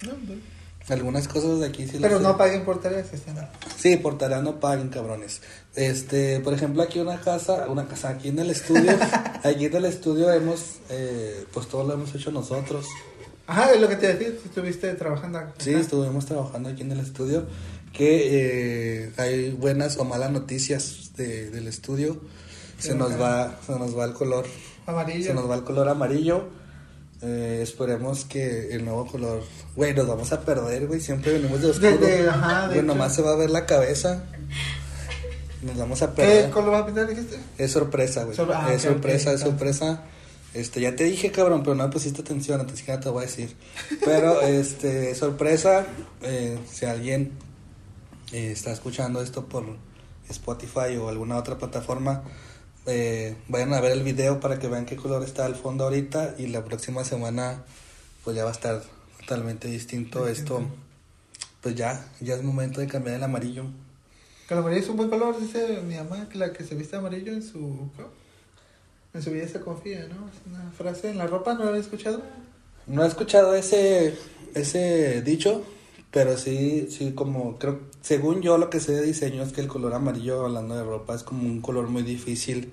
[0.05, 0.54] No, no.
[0.89, 2.23] Algunas cosas de aquí sí Pero sé.
[2.23, 3.49] no paguen por tareas, no.
[3.79, 5.41] Sí, por tarea no paguen, cabrones.
[5.75, 8.93] Este, por ejemplo, aquí una casa, una casa aquí en el estudio,
[9.43, 12.87] aquí en el estudio hemos, eh, pues todo lo hemos hecho nosotros.
[13.47, 15.55] Ajá, es lo que te decía, estuviste trabajando acá.
[15.59, 17.47] Sí, estuvimos trabajando aquí en el estudio,
[17.93, 22.21] que eh, hay buenas o malas noticias de- del estudio.
[22.79, 24.45] Se nos va, se nos va el color,
[24.87, 25.25] Amarillo.
[25.25, 26.49] se nos va el color amarillo.
[27.27, 29.43] Eh, esperemos que el nuevo color,
[29.75, 31.01] güey, nos vamos a perder, güey.
[31.01, 31.97] Siempre venimos de oscuro.
[31.97, 34.25] De- de- ajá, de nomás se va a ver la cabeza.
[35.63, 36.51] Nos vamos a ¿Qué perder.
[36.51, 37.39] color vas a pintar, dijiste?
[37.57, 38.37] Es sorpresa, güey.
[38.37, 40.03] Sor- ah, es sorpresa, es sorpresa.
[40.53, 43.25] Este, ya te dije, cabrón, pero no me pusiste atención, antes que nada te voy
[43.25, 43.57] a decir.
[44.05, 45.87] Pero, este, es sorpresa.
[46.23, 47.33] eh, si alguien
[48.33, 49.65] eh, está escuchando esto por
[50.29, 52.23] Spotify o alguna otra plataforma,
[52.87, 56.35] eh, vayan a ver el video para que vean qué color está al fondo ahorita
[56.39, 57.65] y la próxima semana,
[58.25, 58.83] pues ya va a estar
[59.21, 60.63] totalmente distinto esto.
[61.61, 63.65] pues ya, ya es momento de cambiar el amarillo.
[64.47, 66.97] Que el amarillo es un buen color, dice mi mamá, que la que se viste
[66.97, 67.91] amarillo en su...
[69.15, 70.29] En su vida se confía, ¿no?
[70.29, 72.21] Es una frase en la ropa, ¿no la había escuchado?
[72.89, 74.19] No he escuchado ese,
[74.55, 75.65] ese dicho,
[76.15, 79.67] pero sí, sí, como creo, según yo lo que sé de diseño es que el
[79.67, 82.73] color amarillo, hablando de ropa, es como un color muy difícil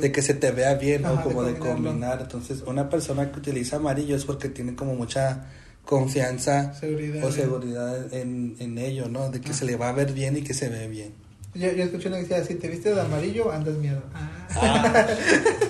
[0.00, 2.20] de que se te vea bien Ajá, o como de combinar.
[2.22, 5.46] Entonces, una persona que utiliza amarillo es porque tiene como mucha
[5.84, 7.22] confianza Seguridad.
[7.24, 9.30] o seguridad en, en ello, ¿no?
[9.30, 9.54] De que Ah.
[9.54, 11.12] se le va a ver bien y que se ve bien.
[11.54, 14.02] Yo, yo escuché una que decía, si te vistes de amarillo, andas miedo.
[14.14, 15.06] Ah,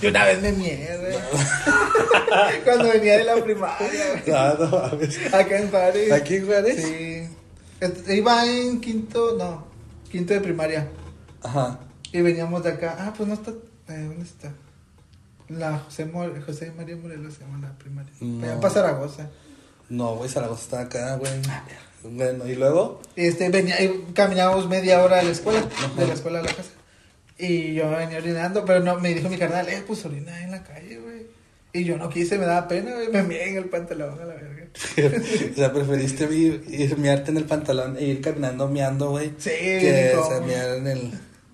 [0.00, 1.14] Yo una vez me mié, güey.
[2.64, 3.88] Cuando venía de la primaria,
[4.24, 4.98] güey.
[4.98, 5.34] ver.
[5.34, 6.12] Acá en Paris.
[6.12, 6.82] ¿Aquí en Juárez?
[6.84, 7.28] Sí.
[8.12, 9.66] Iba en quinto, no,
[10.10, 10.88] quinto de primaria.
[11.42, 11.78] Ajá.
[12.12, 12.96] Y veníamos de acá.
[12.98, 13.50] Ah, pues no está.
[13.50, 14.52] eh, ¿Dónde está?
[15.48, 18.12] La José, More- José María Morelos se llama la primaria.
[18.20, 18.60] No.
[18.60, 19.28] Para Zaragoza.
[19.88, 21.32] No, güey, Zaragoza está acá, güey.
[22.04, 25.62] Bueno, y luego, Este, venía, y caminábamos media hora a la escuela,
[25.96, 26.70] de la escuela a la casa.
[27.40, 30.62] Y yo venía orinando, pero no, me dijo mi carnal, eh, pues orina en la
[30.62, 31.26] calle, güey.
[31.72, 34.34] Y yo no quise, me daba pena, güey, me mié en el pantalón a la
[34.34, 34.66] verga.
[35.52, 39.32] o sea, preferiste ir, ir miarte en el pantalón e ir caminando miando, güey.
[39.38, 40.46] Sí, que o sea, incómodo.
[40.46, 41.12] miar en el...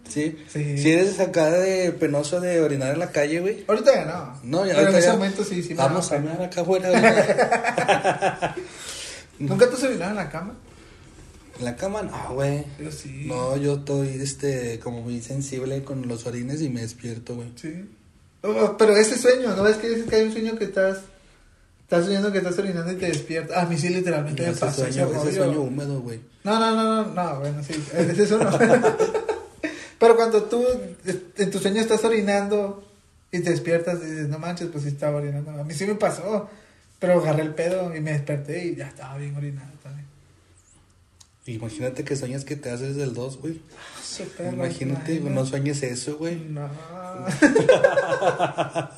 [0.09, 0.39] ¿Sí?
[0.49, 0.79] Sí.
[0.79, 3.65] ¿Sí eres acá de penoso de orinar en la calle, güey?
[3.67, 4.41] Ahorita ya no.
[4.45, 6.89] No, ya Pero en ese ya- momento sí, sí me Vamos a mirar acá afuera.
[9.39, 10.55] ¿Nunca te has orinado en la cama?
[11.59, 12.65] En la cama, no, güey.
[12.79, 13.25] Yo sí.
[13.27, 17.53] No, yo estoy, este, como muy sensible con los orines y me despierto, güey.
[17.57, 17.89] Sí.
[18.43, 21.01] Oh, pero ese sueño, ¿no ves que dices que hay un sueño que estás...
[21.83, 23.57] Estás soñando que estás orinando y te despiertas.
[23.57, 25.45] A mí sí, literalmente me pasó ese sueño, ese rollo.
[25.45, 26.19] sueño húmedo, güey.
[26.43, 28.51] No, no, no, no, no, bueno, sí, ese es uno.
[29.99, 30.65] Pero cuando tú
[31.37, 32.85] en tu sueño estás orinando
[33.31, 35.51] y te despiertas y dices, no manches, pues sí estaba orinando.
[35.51, 36.49] A mí sí me pasó,
[36.99, 40.06] pero agarré el pedo y me desperté y ya estaba bien orinado también.
[41.47, 43.61] Imagínate que sueñas que te haces del 2, güey.
[44.37, 46.37] Perro, Imagínate, no sueñes eso, güey.
[46.37, 46.69] No.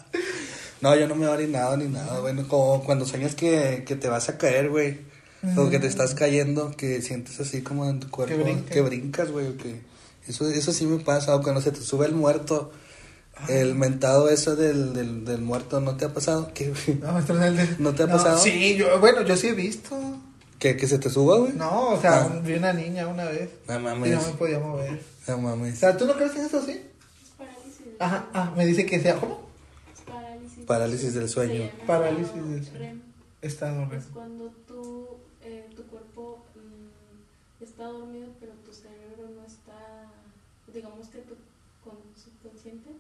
[0.81, 2.35] No, yo no me he orinado ni nada, güey.
[2.35, 4.99] No, Como cuando sueñas que, que te vas a caer, güey.
[5.57, 8.37] O que te estás cayendo, que sientes así como en tu cuerpo.
[8.37, 8.71] Que brinca.
[8.75, 9.57] Que brincas, güey.
[9.57, 9.81] que-
[10.29, 11.35] Eso, eso sí me pasa.
[11.35, 12.71] O cuando se te sube el muerto.
[13.49, 16.51] El mentado eso del, del, del muerto, ¿no te ha pasado?
[16.55, 16.73] ¿Qué?
[17.01, 18.39] No, el ¿No te ha pasado?
[18.39, 19.97] Sí, yo, bueno, yo sí he visto.
[20.59, 21.53] ¿Que, que se te suba, güey?
[21.53, 22.40] No, o sea, Ah.
[22.44, 24.11] vi una niña una vez No y mames.
[24.16, 25.01] no me podía mover.
[25.29, 25.79] No O mames.
[25.79, 26.81] sea, ¿tú no crees en eso, sí?
[27.37, 27.85] Parálisis.
[27.85, 29.40] del- Ajá, ah, me dice que sea, ¿cómo?
[30.07, 30.64] Parálisis.
[30.64, 31.71] Parálisis del sueño.
[31.87, 32.79] Parálisis del sueño.
[32.79, 33.03] REM.
[33.40, 34.03] Estado Es REM.
[34.12, 35.07] cuando tú,
[35.44, 40.11] eh, tu cuerpo mm, está dormido, pero tu cerebro no está,
[40.75, 41.35] digamos que tu
[41.85, 42.90] con- subconsciente,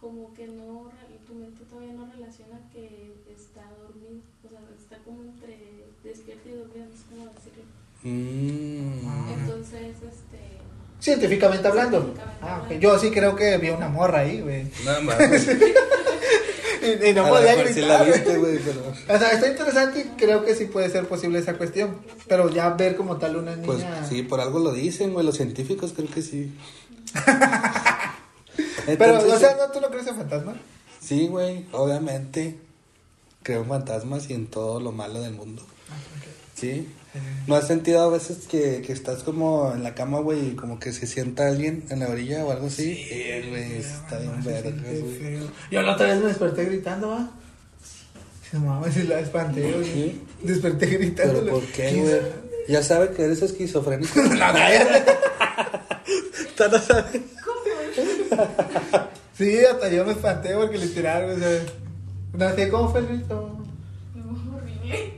[0.00, 0.90] como que no,
[1.30, 6.52] tu mente todavía no relaciona que está dormido, o sea, está como entre despierto y
[6.52, 7.64] dormido, no sé cómo decirlo.
[8.02, 9.06] Mm.
[9.08, 9.34] Ah.
[9.38, 10.40] Entonces, este,
[10.98, 11.98] Científicamente hablando.
[12.00, 12.80] Científicamente Ah, hablando.
[12.80, 14.64] Yo sí creo que vi una morra ahí, güey.
[14.84, 15.48] No mames.
[16.82, 17.84] Y, y no A podía gritar.
[17.84, 18.10] la güey.
[18.12, 18.80] viste, güey, pero...
[19.14, 21.98] O sea, está interesante y creo que sí puede ser posible esa cuestión.
[22.26, 23.66] Pero ya ver como tal una niña.
[23.66, 26.50] Pues sí, por algo lo dicen, güey, los científicos creo que sí.
[28.98, 30.56] Pero, o sea, ¿no, ¿tú no crees en fantasmas?
[31.00, 32.58] Sí, güey, obviamente.
[33.42, 35.62] Creo en fantasmas y en todo lo malo del mundo.
[36.54, 36.88] Sí.
[37.46, 40.78] ¿No has sentido a veces que, que estás como en la cama, güey, y como
[40.78, 42.94] que se sienta alguien en la orilla o algo así?
[42.94, 45.38] Sí, güey, está bien No, se verga, güey.
[45.70, 47.30] Yo la otra vez me desperté gritando, ¿va?
[48.52, 49.84] No mames, si la espanté, güey.
[49.84, 50.22] ¿Sí?
[50.42, 51.40] Desperté gritando.
[51.40, 52.20] ¿Pero por qué, güey?
[52.68, 54.12] Ya sabe que eres esquizofrénico.
[56.56, 57.20] ¿Tú no sabes?
[59.40, 61.62] Sí, hasta yo me espanté porque literal, o sea.
[62.34, 63.56] No sé cómo fue el grito.
[64.14, 65.14] no, horrible.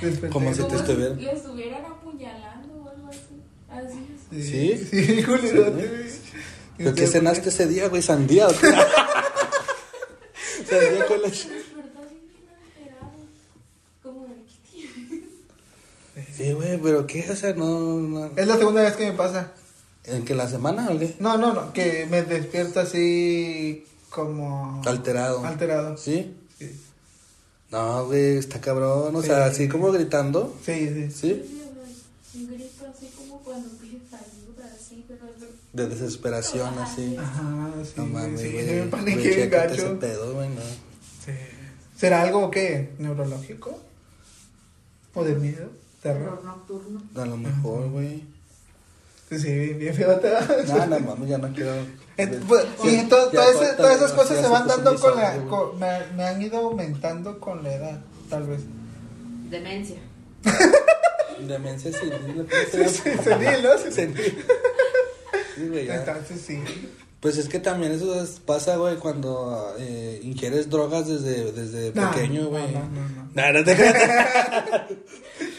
[0.00, 0.32] Desperté.
[0.32, 3.42] Como si te Como estuviera- le estuvieran apuñalando o algo así.
[3.68, 4.46] Así es.
[4.46, 4.78] ¿Sí?
[4.90, 5.74] Sí, Julio.
[6.78, 8.00] ¿Pero qué cenaste ese día, güey?
[8.00, 8.56] ¿Sandía o qué?
[10.70, 11.28] Sandía con la...
[11.28, 13.12] Despertó así bien alterado.
[14.02, 15.24] Como de ¿qué tienes?
[16.36, 17.26] Sí, güey, pero ¿qué?
[17.30, 18.30] O sea, no, no...
[18.34, 19.52] Es la segunda vez que me pasa.
[20.08, 21.14] ¿En que la semana o qué?
[21.20, 25.44] No, no, no, que me despierta así como Alterado.
[25.44, 25.96] alterado.
[25.96, 26.34] ¿Sí?
[26.58, 26.70] Sí,
[27.70, 29.14] No, güey, está cabrón.
[29.14, 29.26] O Sí.
[29.28, 30.56] sea, así como gritando.
[30.64, 30.88] sí.
[30.88, 31.10] sí.
[31.10, 31.54] ¿Sí?
[32.34, 37.16] Un grito así como cuando ayuda, así, pero de- De desesperación, así.
[37.18, 37.92] Ajá, sí.
[37.96, 38.64] No mames, sí, güey.
[38.64, 39.98] sí, me Güey, paniqué bien chécate ese gacho.
[40.00, 40.60] pedo, güey, no.
[41.24, 41.32] Sí.
[41.96, 42.92] ¿Será algo qué?
[42.98, 43.78] ¿Neurológico?
[45.14, 45.68] ¿O de miedo?
[46.02, 46.42] ¿Terror?
[46.44, 47.02] nocturno.
[47.16, 48.22] A lo mejor, güey.
[49.30, 50.40] Sí, bien feo te va.
[50.68, 51.72] No, no mames, ya no quiero.
[52.16, 55.36] Pues, sí, Ya, to- ya todas, esas- todas cosas se van dando con la...
[55.48, 58.60] con- me, me han ido aumentando con la edad, tal vez.
[59.50, 59.98] Demencia.
[61.46, 62.46] Demencia senil.
[63.22, 63.78] Senil, ¿no?
[63.92, 64.44] Senil.
[65.56, 65.96] Sí, güey, ya.
[65.96, 66.60] Entonces sí.
[67.20, 72.10] Pues es que también eso es- pasa, güey, cuando eh, ingieres drogas desde, desde No,
[72.12, 72.72] pequeño, no, güey.
[72.72, 73.30] no, no, no.
[73.34, 74.82] No, no te creas.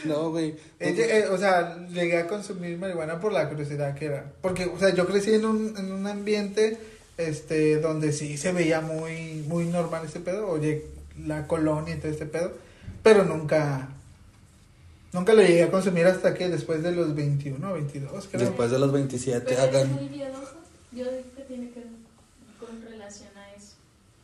[0.05, 0.49] No, güey.
[0.79, 4.31] Eh, eh, o sea, llegué a consumir marihuana por la curiosidad que era.
[4.41, 6.77] Porque, o sea, yo crecí en un, en un ambiente
[7.17, 10.47] este, donde sí se veía muy, muy normal ese pedo.
[10.47, 10.85] Oye,
[11.25, 12.53] la colonia y todo este pedo.
[13.03, 13.89] Pero nunca,
[15.13, 18.45] nunca lo llegué a consumir hasta que después de los 21, 22, creo.
[18.45, 19.93] Después de los 27 Pero hagan...
[19.93, 20.55] muy miedoso.
[20.91, 21.89] Yo digo que tiene que ver
[22.59, 23.73] con relación a eso.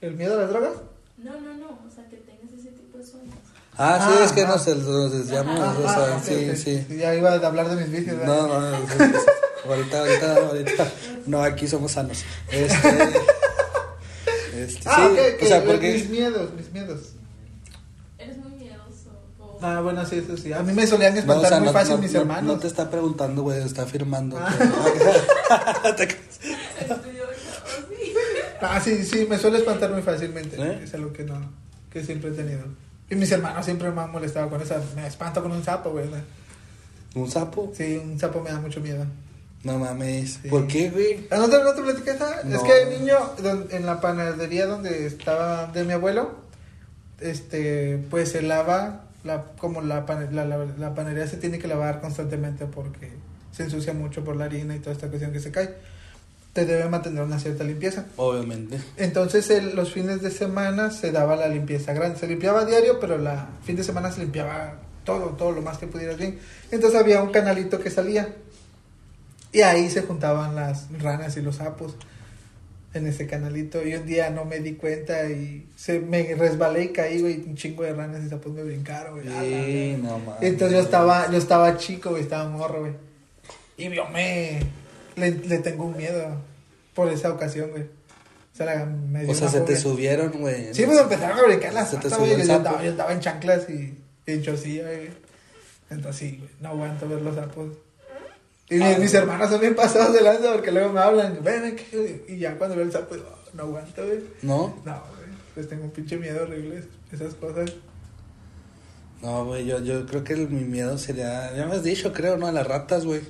[0.01, 0.73] ¿El miedo a las drogas?
[1.17, 1.79] No, no, no.
[1.87, 3.35] O sea, que tengas ese tipo de sueños.
[3.77, 4.47] Ah, sí, Ah, es que ah.
[4.47, 6.87] nos, nos desviamos, Ah, o sea, ah, sí, sí.
[6.97, 8.17] Ya iba a hablar de mis vicios.
[8.17, 8.35] ¿verdad?
[8.37, 8.77] No, no, no,
[9.69, 10.91] ahorita, ahorita, ahorita,
[11.25, 12.23] no, aquí somos sanos.
[12.49, 12.89] Este,
[14.55, 16.99] este, Ah, sí, ok, ok, o sea, mis porque, miedos, mis miedos.
[18.17, 19.09] Eres muy miedoso.
[19.39, 19.59] O...
[19.61, 20.53] Ah, bueno, sí, eso sí.
[20.53, 22.55] A mí me solían no, espantar o sea, muy no, fácil no, mis no- hermanos.
[22.55, 24.37] no te está preguntando, güey, está afirmando.
[24.39, 24.55] Ah.
[24.59, 26.05] no.
[28.61, 30.55] Ah, sí, sí, me suele espantar muy fácilmente.
[30.59, 30.81] ¿Eh?
[30.83, 31.35] Es algo que no,
[31.91, 32.61] que siempre he tenido.
[33.09, 34.81] Y mis hermanos siempre me han molestado con esa.
[34.95, 36.05] Me espanto con un sapo, güey.
[37.13, 37.71] ¿Un sapo?
[37.75, 39.05] Sí, un sapo me da mucho miedo.
[39.63, 40.39] No mames.
[40.41, 40.49] Sí.
[40.49, 41.27] ¿Por qué, güey?
[41.31, 42.43] ¿No te, no te platicé esa?
[42.43, 42.55] No.
[42.55, 43.17] Es que de niño,
[43.71, 46.35] en la panadería donde estaba de mi abuelo,
[47.19, 52.01] este, pues se lava, la, como la, la, la, la panadería se tiene que lavar
[52.01, 53.11] constantemente porque
[53.51, 55.73] se ensucia mucho por la harina y toda esta cuestión que se cae.
[56.55, 58.05] Te debe mantener una cierta limpieza.
[58.15, 58.79] Obviamente.
[58.95, 62.17] Entonces el- los fines de semana se daba la limpieza grande.
[62.17, 65.77] Se limpiaba a diario, pero la fin de semana se limpiaba todo, todo lo más
[65.79, 66.39] que pudieras bien.
[66.71, 68.29] Entonces había un canalito que salía.
[69.51, 71.95] Y ahí se juntaban las ranas y los sapos
[72.93, 73.85] en ese canalito.
[73.85, 77.43] Y un día no me di cuenta y se me resbalé y caí, güey.
[77.45, 79.25] Un chingo de ranas y sapos me brincaron, güey.
[79.27, 80.21] Sí, no.
[80.39, 82.93] Entonces yo estaba, yo estaba chico, güey, estaba morro, güey.
[83.77, 84.59] Y yo me
[85.15, 86.41] le, le tengo un miedo
[86.93, 87.83] por esa ocasión, güey.
[87.83, 90.73] O sea, la- me dio O sea, una se te subieron, güey.
[90.73, 92.45] Sí, pues empezaron a brincar las Se te patas, güey.
[92.47, 95.09] Yo andaba, yo andaba en chanclas y, en güey.
[95.89, 97.73] Entonces sí, güey, no aguanto ver los sapos.
[98.69, 98.89] Y Ah.
[98.89, 102.25] mis, mis hermanos son bien pasados de lanza porque luego me hablan, ven, ven, que-".
[102.29, 104.19] y ya cuando veo el sapo, digo, "Oh, no aguanto, güey.
[104.41, 104.75] ¿No?
[104.83, 107.71] No, güey, pues tengo un pinche miedo horrible, esas cosas.
[109.21, 112.37] No, güey, yo, yo creo que el- mi miedo sería, ya me has dicho, creo,
[112.37, 112.47] ¿no?
[112.47, 113.21] A las ratas, güey.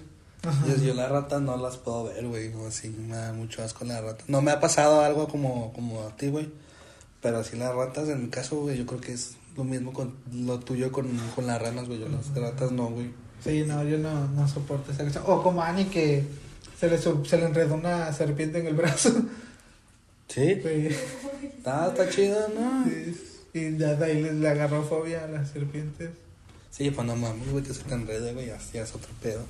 [0.45, 0.67] Ajá.
[0.67, 4.03] Yo, yo las ratas no las puedo ver, güey, así, me da mucho asco las
[4.03, 4.27] ratas.
[4.29, 6.49] No me ha pasado algo como, como a ti, güey,
[7.21, 10.13] pero así las ratas, en mi caso, güey, yo creo que es lo mismo con
[10.33, 13.11] lo tuyo con, con las ranas, güey, yo las ratas no, güey.
[13.43, 15.23] Sí, no, yo no, no soporto esa cuestión.
[15.27, 16.23] O como Annie que
[16.79, 19.11] se le, se le enredó una serpiente en el brazo.
[20.27, 20.61] ¿Sí?
[20.61, 20.89] Sí.
[21.67, 22.85] Ah, está chido, ¿no?
[23.55, 26.11] Y ya de ahí le, le agarró fobia a las serpientes.
[26.69, 29.41] Sí, pues no mames, güey, que se te enrede, güey, así es otro pedo.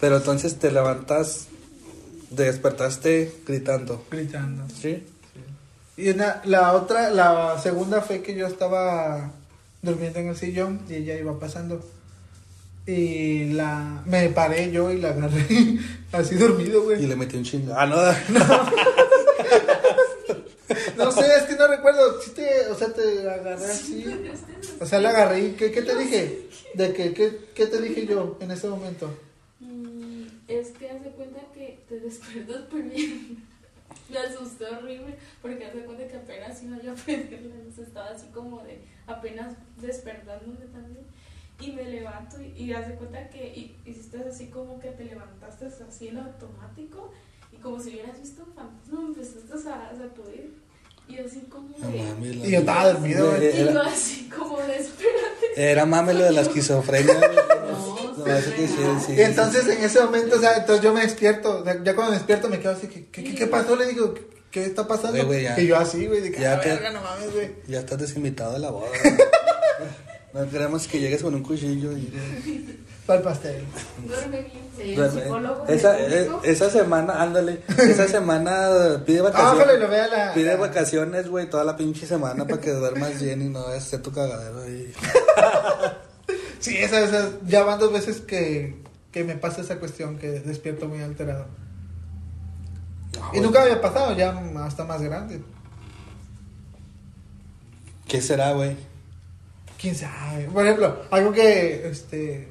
[0.00, 1.46] Pero entonces te levantas,
[2.34, 4.64] te despertaste gritando, Gritando.
[4.74, 5.04] ¿sí?
[5.96, 9.32] Y una, la otra, la segunda fue que yo estaba
[9.82, 11.84] durmiendo en el sillón y ella iba pasando.
[12.86, 15.46] Y la me paré yo y la agarré
[16.12, 17.06] así dormido, Y güey.
[17.06, 17.74] le metí un chingo.
[17.76, 17.96] Ah, no,
[20.96, 22.20] No sé, es que no recuerdo.
[22.22, 24.04] Si te, o sea, te agarré así.
[24.80, 26.48] O sea, la agarré y ¿qué, qué te dije?
[26.74, 29.10] ¿De qué, qué, qué te dije yo en ese momento?
[30.60, 33.42] Es que hace cuenta que te despiertas bien.
[34.10, 38.10] Me asusté horrible porque hace cuenta que apenas iba yo a prender la luz, estaba
[38.10, 41.06] así como de apenas despertándome también.
[41.60, 46.08] Y me levanto y, y hace cuenta que hiciste así como que te levantaste así
[46.08, 47.10] en automático
[47.52, 50.54] y como si hubieras visto un fantasma, empezaste a sacudir.
[51.10, 53.48] Y así como No mames, la- Y yo estaba dormido, güey.
[53.48, 55.70] y yo Era, así como de espérate.
[55.70, 57.14] era mame lo de la esquizofrenia.
[58.20, 58.74] No, No, sí, eso que sí,
[59.06, 59.12] sí.
[59.16, 61.64] Y entonces en ese momento, o sea, entonces yo me despierto.
[61.64, 63.76] ya cuando me despierto me quedo así, ¿qué, qué, qué- qué pasó?
[63.76, 64.12] Le digo,
[64.50, 65.12] ¿qué, está pasando?
[65.12, 65.58] Güey, güey, ya.
[65.58, 67.50] y yo así, güey, de que, Ya "Ah, te- verga, no mames, güey.
[67.66, 68.88] Ya estás desinvitado de la boda.
[70.32, 72.08] No queremos que llegues con un cuchillo y...
[73.10, 73.64] Para el pastel.
[74.06, 74.70] Duerme bien.
[74.76, 75.22] Sí, el Duerme.
[75.22, 75.64] psicólogo.
[75.68, 79.54] Esa, eh, esa semana, ándale, esa semana pide Ah, vacaciones.
[79.56, 80.32] ojalá y lo vea la.
[80.34, 83.98] Pide la- vacaciones, güey, toda la pinche semana para que duermas bien y no esté
[83.98, 84.92] tu cagadero ahí.
[86.60, 88.76] Sí, esa, esa, ya van dos veces que,
[89.12, 91.46] que me pasa esa cuestión, que despierto muy alterado.
[93.18, 95.40] No, Y nunca había pasado, ya hasta más grande.
[98.06, 98.76] ¿Qué será, güey?
[99.80, 100.44] Quién sabe.
[100.52, 102.48] Por ejemplo, algo que este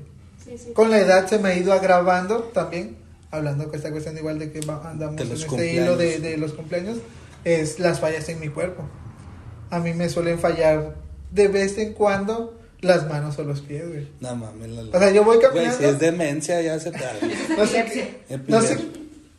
[0.49, 0.71] Sí, sí.
[0.73, 2.97] con la edad se me ha ido agravando también,
[3.31, 6.53] hablando con esta cuestión igual de que va- andamos De en este hilo de, los
[6.53, 6.97] cumpleaños,
[7.43, 8.83] es las fallas en mi cuerpo.
[9.69, 10.95] A mí me suelen fallar
[11.31, 14.07] de vez en cuando las manos o los pies, güey.
[14.19, 15.77] No mames, la, O sea, yo voy Güey, caminando.
[15.77, 16.97] si es demencia, ya se te
[17.57, 18.07] no sé Epilepsia.
[18.27, 18.79] qué- no sé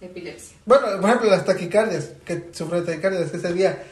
[0.00, 0.56] Epilepsia.
[0.66, 3.82] Bueno, por ejemplo, las taquicardias, que sufro de taquicardias ese día.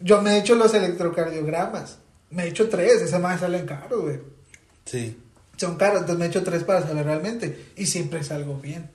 [0.00, 1.98] Yo me he hecho los electrocardiogramas.
[2.30, 4.18] Me he hecho tres, esas más salen caros, güey.
[4.84, 5.16] Sí.
[5.56, 7.72] Son caros, entonces me he hecho tres para saber realmente.
[7.76, 8.90] Y siempre salgo bien.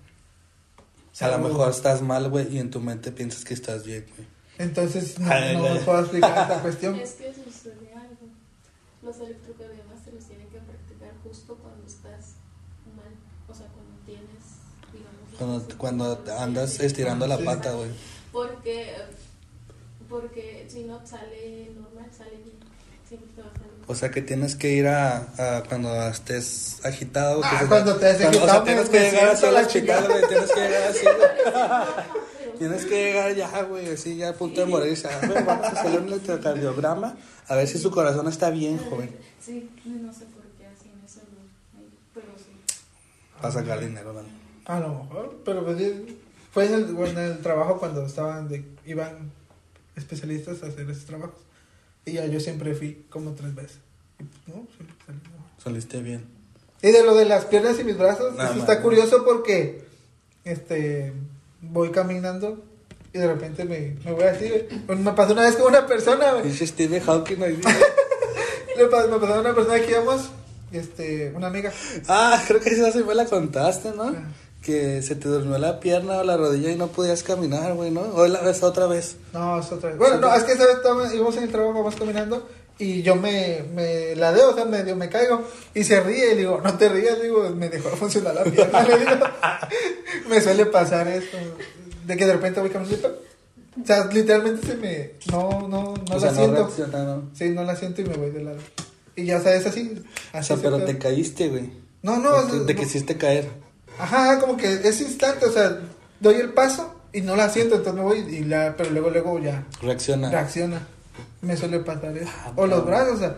[1.19, 4.05] A lo Salgo- mejor estás mal, güey, y en tu mente piensas que estás bien,
[4.15, 4.27] güey.
[4.57, 6.95] Entonces, no, Ay, no puedo explicar esta cuestión.
[6.95, 8.27] Es que sucede algo.
[9.01, 12.35] Los electrocardiogramas te los tienen que practicar justo cuando estás
[12.95, 13.11] mal.
[13.49, 14.61] O sea, cuando tienes,
[14.93, 15.67] digamos...
[15.77, 17.89] Cuando, cuando andas estirando la pata, güey.
[18.31, 18.93] Porque,
[20.07, 22.57] porque si no sale normal, sale bien.
[23.07, 23.70] Siempre te va a salir.
[23.87, 25.17] O sea que tienes que ir a,
[25.57, 27.41] a cuando estés agitado.
[27.43, 29.55] Ah, cuando te has cuando- O sea, agitado, tienes me- que me llegar así al
[29.55, 30.27] hospital, güey.
[30.27, 32.57] Tienes que llegar así, güey.
[32.59, 34.91] Tienes que llegar ya, güey, así ya a punto de morir.
[34.91, 37.15] Dice, a ver, vamos a hacerle un electrocardiograma
[37.47, 39.09] a ver si su corazón está bien, joven.
[39.43, 42.51] Sí, no sé por qué eso, no, ahí, pero sí.
[43.41, 44.21] Para sacar dinero, ¿no?
[44.71, 45.81] A lo mejor, pero pues
[46.53, 49.31] fue en el, en el trabajo cuando estaban de, iban
[49.95, 51.35] especialistas a hacer esos trabajos.
[52.05, 53.77] Y ya yo siempre fui como tres veces.
[54.19, 55.19] Y pues, no, siempre salí.
[55.63, 56.25] Saliste bien.
[56.81, 58.59] Y de lo de las piernas y mis brazos, eso man.
[58.59, 59.83] está curioso porque
[60.43, 61.13] este
[61.61, 62.63] voy caminando
[63.13, 64.51] y de repente me, me voy así.
[64.87, 66.41] Me pasó una vez con una persona.
[66.41, 67.77] Dice Steve Hawking hoy día.
[68.77, 70.29] Le pas- me pasó una persona que íbamos,
[70.71, 71.71] este, una amiga.
[72.07, 74.05] Ah, creo que esa sí me la contaste, ¿no?
[74.05, 74.31] Ah.
[74.61, 78.01] Que se te durmió la pierna o la rodilla y no podías caminar, güey, ¿no?
[78.01, 79.15] Hoy la ves otra vez.
[79.33, 79.97] No, es otra vez.
[79.97, 82.47] Bueno, no, es que esa vez íbamos en el trabajo, vamos caminando
[82.77, 85.41] y yo me, me ladeo, o sea, medio me caigo
[85.73, 88.43] y se ríe y le digo, no te rías, digo, me dejó de funcionar la
[88.43, 89.11] pierna, le digo.
[90.29, 91.37] me suele pasar esto,
[92.05, 93.19] de que de repente voy caminando.
[93.81, 96.55] O sea, literalmente se me, no, no, no o sea, la siento.
[96.57, 97.29] reaccionaron.
[97.33, 98.57] Sí, no la siento y me voy de lado.
[99.15, 100.01] Y ya sabes, así.
[100.33, 100.85] O así sea, se pero queda.
[100.87, 101.71] te caíste, güey.
[102.03, 102.79] No, no, Te, es- te no.
[102.79, 103.47] quisiste caer.
[103.99, 105.79] Ajá, como que ese instante, o sea,
[106.19, 109.39] doy el paso y no la siento, entonces me voy y la, pero luego, luego
[109.39, 110.29] ya Reacciona.
[110.31, 110.87] reacciona.
[111.41, 112.31] Me suele pasar eso.
[112.45, 113.35] Ah, o los brazos, o sea,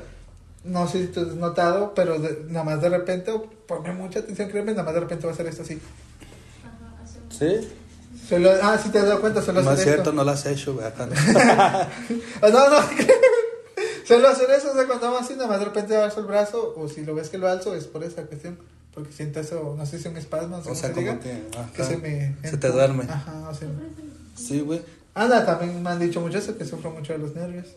[0.65, 3.33] no sé si tú has notado, pero de- nada más de repente,
[3.67, 5.79] ponme mucha atención, créeme, nada más de repente va a hacer esto así.
[7.29, 7.67] ¿Sí?
[8.29, 10.13] Solo, ah, sí te has dado cuenta, solo No es cierto, esto.
[10.13, 10.85] no lo has hecho, güey.
[10.85, 11.13] acá no.
[12.49, 12.77] No, no,
[14.07, 16.73] solo hacer eso, o sea, cuando vamos así, nada más de repente alzo el brazo,
[16.77, 18.57] o si lo ves que lo alzo, es por esa cuestión.
[18.93, 21.19] Porque siento eso, no sé si un espasmo, no sé O sea, se como diga,
[21.19, 21.43] que.
[21.57, 21.71] ajá.
[21.73, 22.35] que se me...
[22.43, 23.05] Se te duerme.
[23.09, 23.67] Ajá, o sea,
[24.35, 24.81] Sí, güey.
[25.15, 27.67] Anda, también me han dicho mucho eso, que sufro mucho de los nervios.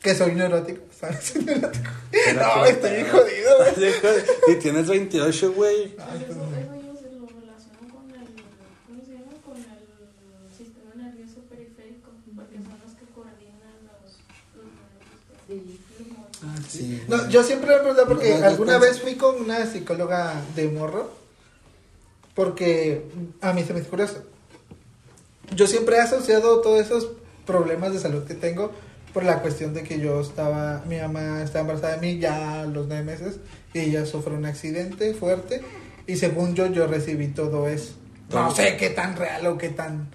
[0.00, 1.24] Que soy neurótico, ¿sabes?
[1.24, 1.90] Soy neurótico.
[2.34, 3.92] No, estoy jodido, güey.
[4.48, 5.94] Y tienes 28, güey.
[5.98, 8.26] Ay, Eso, pues, eso ellos se lo relacionan con el,
[8.86, 9.32] ¿cómo se llama?
[9.44, 14.18] Con el sistema nervioso periférico, porque son los que coordinan los,
[14.58, 15.22] los nervios.
[15.46, 15.80] Sí.
[15.98, 16.42] los movimientos.
[16.42, 17.02] Ah, Sí.
[17.08, 21.10] No, yo siempre me porque No, alguna vez fui con una psicóloga de morro.
[22.34, 23.04] Porque
[23.40, 24.22] a mí se me hizo curioso.
[25.54, 27.08] Yo siempre he asociado todos esos
[27.46, 28.72] problemas de salud que tengo
[29.12, 32.66] por la cuestión de que yo estaba, mi mamá estaba embarazada de mí ya a
[32.66, 33.36] los nueve meses
[33.74, 35.60] y ella sufrió un accidente fuerte
[36.06, 37.92] y según yo yo recibí todo eso.
[38.30, 40.08] No sé qué tan real o qué tan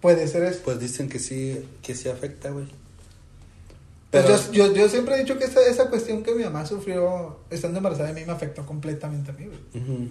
[0.00, 0.60] puede ser eso.
[0.64, 2.66] Pues dicen que sí, que sí afecta, güey.
[4.12, 7.38] Pues yo, yo, yo siempre he dicho que esa, esa cuestión que mi mamá sufrió
[7.50, 9.46] estando embarazada de mí me afectó completamente a mí.
[9.46, 10.10] güey.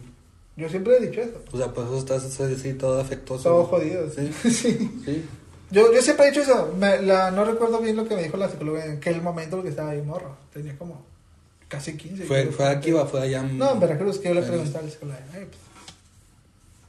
[0.58, 1.40] Yo siempre he dicho eso.
[1.52, 3.44] O sea, pues estás así todo afectuoso.
[3.50, 4.10] Todo jodido.
[4.10, 5.02] Sí, Sí.
[5.06, 5.26] sí.
[5.72, 6.74] Yo, yo siempre he dicho eso.
[6.78, 9.70] Me- la, no recuerdo bien lo que me dijo la psicóloga en aquel momento porque
[9.70, 10.36] estaba ahí morro.
[10.52, 11.02] Tenía como
[11.70, 12.26] casi 15.
[12.26, 13.40] ¿Fue, fue aquí o fue allá?
[13.40, 15.20] en- No, en Veracruz, que yo le en- pregunté a la psicóloga.
[15.34, 15.58] "Ay, pues".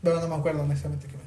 [0.03, 1.22] Pero no me acuerdo honestamente qué me.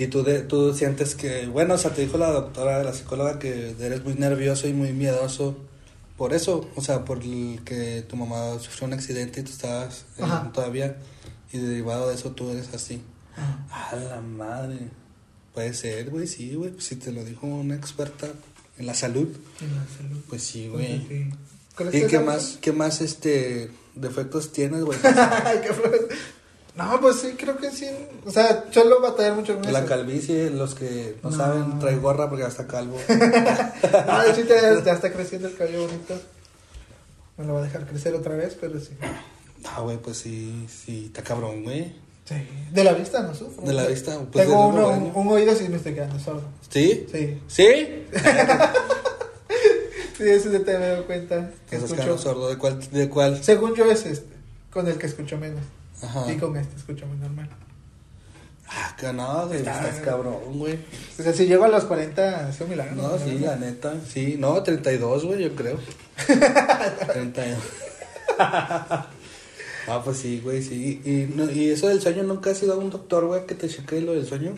[0.00, 3.38] Y tú, de, tú sientes que, bueno, o sea, te dijo la doctora, la psicóloga,
[3.38, 5.58] que eres muy nervioso y muy miedoso
[6.16, 10.04] por eso, o sea, por el que tu mamá sufrió un accidente y tú estabas
[10.18, 10.96] eh, todavía,
[11.52, 13.02] y derivado de eso tú eres así.
[13.36, 13.90] Ajá.
[13.90, 14.88] A la madre.
[15.54, 16.70] Puede ser, güey, sí, güey.
[16.72, 18.28] Pues si te lo dijo una experta
[18.78, 19.28] en la salud,
[19.60, 20.22] Y la salud.
[20.28, 21.06] pues sí, güey.
[21.08, 21.30] sí.
[21.74, 24.98] ¿Crees ¿Y qué más, qué más, este, defectos tienes, güey?
[25.04, 25.70] Ay, qué.
[26.76, 27.88] No, pues sí, creo que sí.
[28.24, 29.88] O sea, suelo batallar mucho con La eso.
[29.88, 31.36] calvicie, los que no, No.
[31.36, 32.96] saben, trae gorra porque hasta calvo.
[33.08, 36.14] Ah, de hecho, ya, ya está creciendo el cabello bonito.
[37.36, 38.90] Me lo va a dejar crecer otra vez, pero sí.
[39.64, 41.92] Ah, güey, pues sí, sí, está cabrón, güey.
[42.24, 42.34] Sí.
[42.70, 43.62] De la vista no sufro.
[43.66, 46.44] De la vista, pues, Tengo uno, un, un oído sí me estoy quedando sordo.
[46.68, 47.06] ¿Sí?
[47.10, 47.40] Sí.
[47.48, 48.04] ¿Sí?
[50.16, 51.50] Sí, eso ya te me doy cuenta.
[51.70, 52.18] Que escucho.
[52.18, 52.50] sordo.
[52.50, 52.78] ¿De cuál?
[52.90, 53.42] ¿De cuál?
[53.42, 54.34] Según yo es este,
[54.70, 55.62] con el que escucho menos.
[56.02, 56.32] Ajá.
[56.32, 57.48] Y con este escucho muy normal.
[58.72, 60.78] Ah, no, güey, Está- estás cabrón, güey.
[61.18, 62.94] O sea, si llego a los 40, es un milagro.
[62.94, 63.94] No, sí, la neta.
[64.08, 65.78] Sí, no, 32, güey, yo creo.
[67.12, 67.58] 32.
[68.38, 71.00] ah, pues sí, güey, sí.
[71.04, 73.68] Y, no- y eso del sueño, ¿nunca has ido a un doctor, güey, que te
[73.68, 74.56] chequee lo del sueño?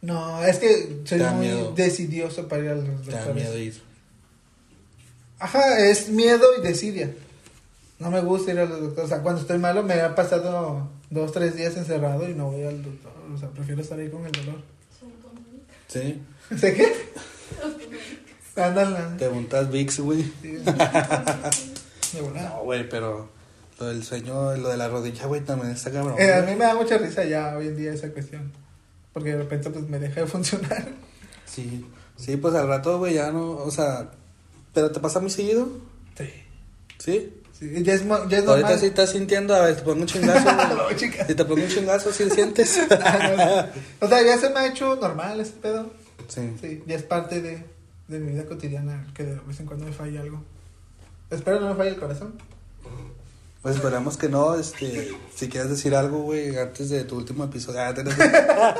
[0.00, 1.72] No, es que soy muy miedo.
[1.74, 3.80] decidioso para ir a los Te da miedo ir.
[5.40, 7.10] Ajá, es miedo y desidia.
[7.98, 9.04] No me gusta ir a los doctores.
[9.06, 12.62] O sea, cuando estoy malo me ha pasado dos, tres días encerrado y no voy
[12.64, 13.12] al doctor.
[13.34, 14.62] O sea, prefiero estar ahí con el dolor.
[15.88, 16.22] Sí.
[16.56, 16.92] ¿Sé qué?
[18.60, 19.16] Ándale.
[19.18, 20.22] Te montas VIX, güey.
[20.42, 20.58] Sí.
[22.34, 23.28] No, güey, pero
[23.78, 26.16] lo del sueño, lo de la rodilla, güey, también está cabrón.
[26.18, 28.50] Eh, a mí me da mucha risa ya hoy en día esa cuestión.
[29.12, 30.88] Porque de repente pues me deja de funcionar.
[31.44, 31.86] Sí,
[32.16, 34.10] sí, pues al rato, güey, ya no, o sea,
[34.74, 35.68] pero te pasa muy seguido,
[36.16, 36.28] Sí.
[36.98, 37.37] ¿sí?
[37.58, 40.44] Sí, ya es, ya es Ahorita sí estás sintiendo, a ver, te pongo un chingazo,
[40.54, 40.68] güey.
[40.76, 41.26] No, chica.
[41.26, 42.78] Si te pongo un chingazo, ¿sí sientes?
[44.00, 45.90] O sea, ya se me ha hecho normal ese pedo.
[46.28, 46.52] sí.
[46.60, 47.64] Sí, ya es parte de,
[48.06, 50.42] de mi vida cotidiana que de vez en cuando me falla algo.
[51.30, 52.34] Espero no me falle el corazón.
[53.60, 57.80] Pues esperamos que no, este, si quieres decir algo, güey, antes de tu último episodio.
[57.82, 58.16] Ah, tenés-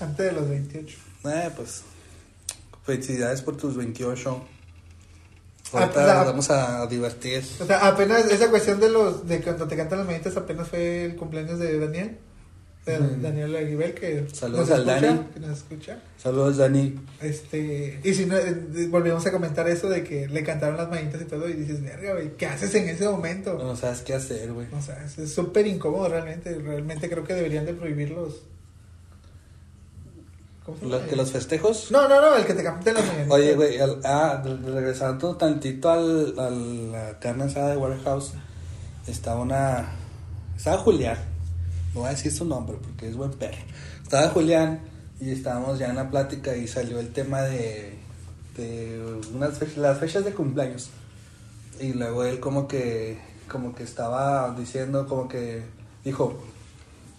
[0.00, 0.96] Antes de los 28.
[1.26, 1.82] eh, pues,
[2.84, 4.42] felicidades por tus 28.
[5.72, 7.42] Ah, Ahorita vamos a divertir.
[7.60, 11.04] O sea, apenas esa cuestión de los de cuando te cantan las mañanitas apenas fue
[11.06, 12.16] el cumpleaños de Daniel.
[12.86, 12.98] De.
[13.20, 15.26] Daniel Aguibel que Saludos nos al escucha, Dani.
[15.34, 15.98] que nos escucha.
[16.16, 16.98] Saludos, Dani.
[17.20, 18.54] Este, y si no eh,
[18.88, 22.14] volvemos a comentar eso de que le cantaron las mañanitas y todo y dices, "Verga,
[22.14, 24.68] güey, ¿qué haces en ese momento?" No sabes qué hacer, güey.
[24.72, 28.42] O sea, es es súper incómodo realmente, realmente creo que deberían de prohibirlos.
[30.82, 31.90] Los, que los festejos.
[31.90, 33.30] No, no, no, el que te las mañanitas.
[33.30, 38.32] Oye, güey, al- ah, re- regresando tantito al, a la carne asada de Warehouse,
[39.06, 39.88] estaba una.
[40.56, 41.16] Estaba Julián,
[41.94, 43.58] no voy a decir su nombre porque es buen perro.
[44.02, 44.80] Estaba Julián
[45.20, 47.96] y estábamos ya en la plática y salió el tema de,
[48.56, 50.90] de unas fech- las fechas de cumpleaños.
[51.80, 53.18] Y luego él, como que,
[53.50, 55.62] como que estaba diciendo, como que
[56.04, 56.36] dijo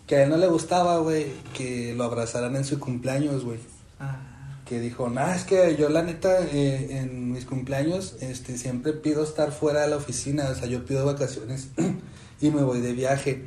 [0.09, 3.59] que a él no le gustaba, güey, que lo abrazaran en su cumpleaños, güey
[3.99, 8.93] Ah, que dijo, nah, es que yo la neta eh, en mis cumpleaños este, siempre
[8.93, 11.67] pido estar fuera de la oficina, o sea, yo pido vacaciones
[12.41, 13.45] y me voy de viaje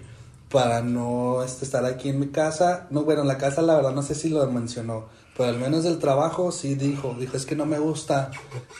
[0.50, 2.86] para no este, estar aquí en mi casa.
[2.90, 5.06] No, bueno, en la casa la verdad no sé si lo mencionó,
[5.36, 8.30] pero al menos del trabajo sí dijo, dijo, es que no me gusta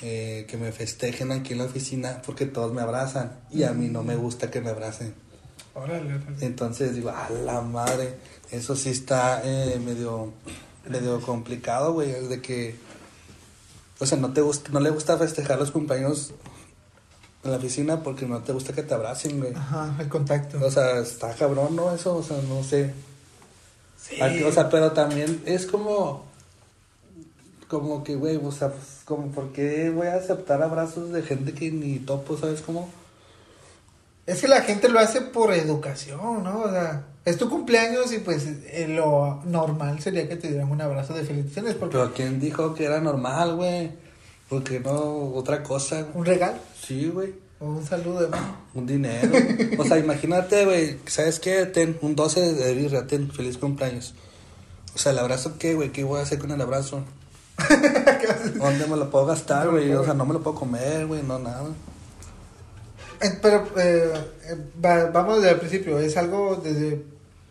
[0.03, 3.89] eh, que me festejen aquí en la oficina porque todos me abrazan y a mí
[3.89, 5.22] no me gusta que me abracen.
[5.75, 6.21] Órale.
[6.41, 8.15] Entonces digo, a la madre,
[8.51, 10.33] eso sí está eh, medio,
[10.89, 12.77] medio complicado, güey, de que,
[13.99, 16.33] o sea, no te gusta, no le gusta festejar los cumpleaños
[17.45, 19.55] en la oficina porque no te gusta que te abracen, güey.
[19.55, 20.65] Ajá, el contacto.
[20.65, 21.93] O sea, está cabrón, ¿no?
[21.95, 22.93] Eso, o sea, no sé.
[23.97, 24.21] sí.
[24.21, 26.25] Aquí, O sea, pero también es como,
[27.69, 31.53] como que, güey, o sea, pues, como, ¿por qué voy a aceptar abrazos de gente
[31.53, 32.89] que ni topo, ¿sabes cómo?
[34.27, 36.61] Es que la gente lo hace por educación, ¿no?
[36.61, 40.81] O sea, es tu cumpleaños y pues eh, lo normal sería que te dieran un
[40.81, 43.91] abrazo de felicitaciones porque Pero ¿quién dijo que era normal, güey?
[44.49, 46.07] ¿Por qué no otra cosa?
[46.15, 47.35] un regalo Sí, güey.
[47.59, 48.57] o un saludo de mano.
[48.75, 49.31] Un dinero.
[49.79, 50.99] o sea, imagínate, güey.
[51.07, 51.67] ¿Sabes qué?
[51.67, 54.15] Ten un 12 de birra, ten feliz cumpleaños.
[54.95, 55.91] O sea, ¿el abrazo qué, güey?
[55.91, 57.03] ¿Qué voy a hacer con el abrazo?
[58.59, 59.93] ¿Dónde me lo puedo gastar, güey?
[59.95, 61.65] O sea, no me lo puedo comer, güey, no nada.
[63.23, 64.13] Eh, Pero eh,
[64.51, 67.05] eh, va- vamos desde el principio, es algo desde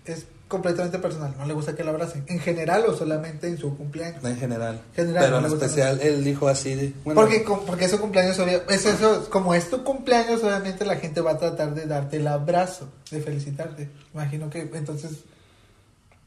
[0.05, 3.78] es completamente personal, no le gusta que lo abracen, en general o solamente en su
[3.78, 4.22] cumpleaños.
[4.22, 4.82] No en general.
[4.93, 6.93] General, Pero no en especial, él dijo así de...
[7.05, 11.22] Bueno, Porque, porque es su cumpleaños, es eso, como es tu cumpleaños, obviamente la gente
[11.22, 13.88] va a tratar de darte el abrazo, de felicitarte.
[14.13, 15.11] Imagino que entonces,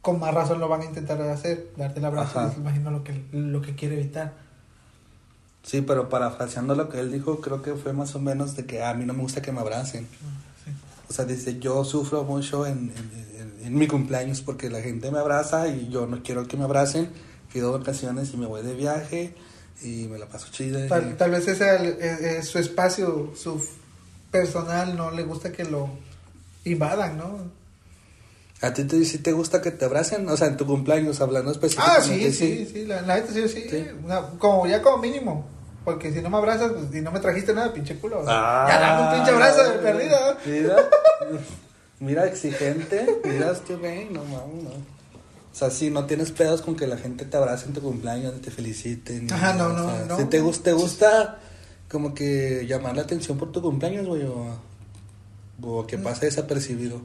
[0.01, 3.61] con más razón lo van a intentar hacer, darte el abrazo, imagino lo que, lo
[3.61, 4.32] que quiere evitar.
[5.65, 8.83] Sí, pero parafraseando lo que él dijo, creo que fue más o menos de que
[8.83, 10.07] "Ah, a mí no me gusta que me abracen.
[10.65, 10.71] Sí.
[11.09, 15.11] O sea, dice, yo sufro mucho en, en- en- en mi cumpleaños porque la gente
[15.11, 17.09] me abraza y yo no quiero que me abracen.
[17.53, 19.35] Pido vacaciones y me voy de viaje
[19.83, 20.87] y me la paso chida.
[20.87, 23.65] Tal, y- tal vez ese es, es- es su espacio, su
[24.31, 25.89] personal, no le gusta que lo
[26.65, 27.39] invadan, ¿no?
[28.61, 30.29] ¿A ti te, sí te gusta que te abracen?
[30.29, 32.33] O sea, en tu cumpleaños, hablando Ah, específicamente.
[32.33, 33.87] sí, sí, sí, la, la gente sí, sí, Sí.
[34.05, 35.54] una- como ya como mínimo.
[35.85, 38.24] Porque si no me abrazas, pues, y no me trajiste nada, pinche culo.
[38.26, 40.39] Ah, ya dame un pinche abrazo de perdida.
[40.47, 40.76] Mira,
[42.01, 43.20] mira, exigente.
[43.24, 44.70] Mira este güey, no mames, no.
[44.70, 48.41] O sea, si no tienes pedos con que la gente te abrace en tu cumpleaños,
[48.41, 49.32] te feliciten.
[49.32, 50.16] Ajá, no, no, sea, no.
[50.16, 51.39] Si te, gusta, te gusta
[51.89, 54.57] como que llamar la atención por tu cumpleaños, güey, o,
[55.62, 57.03] o que pase desapercibido.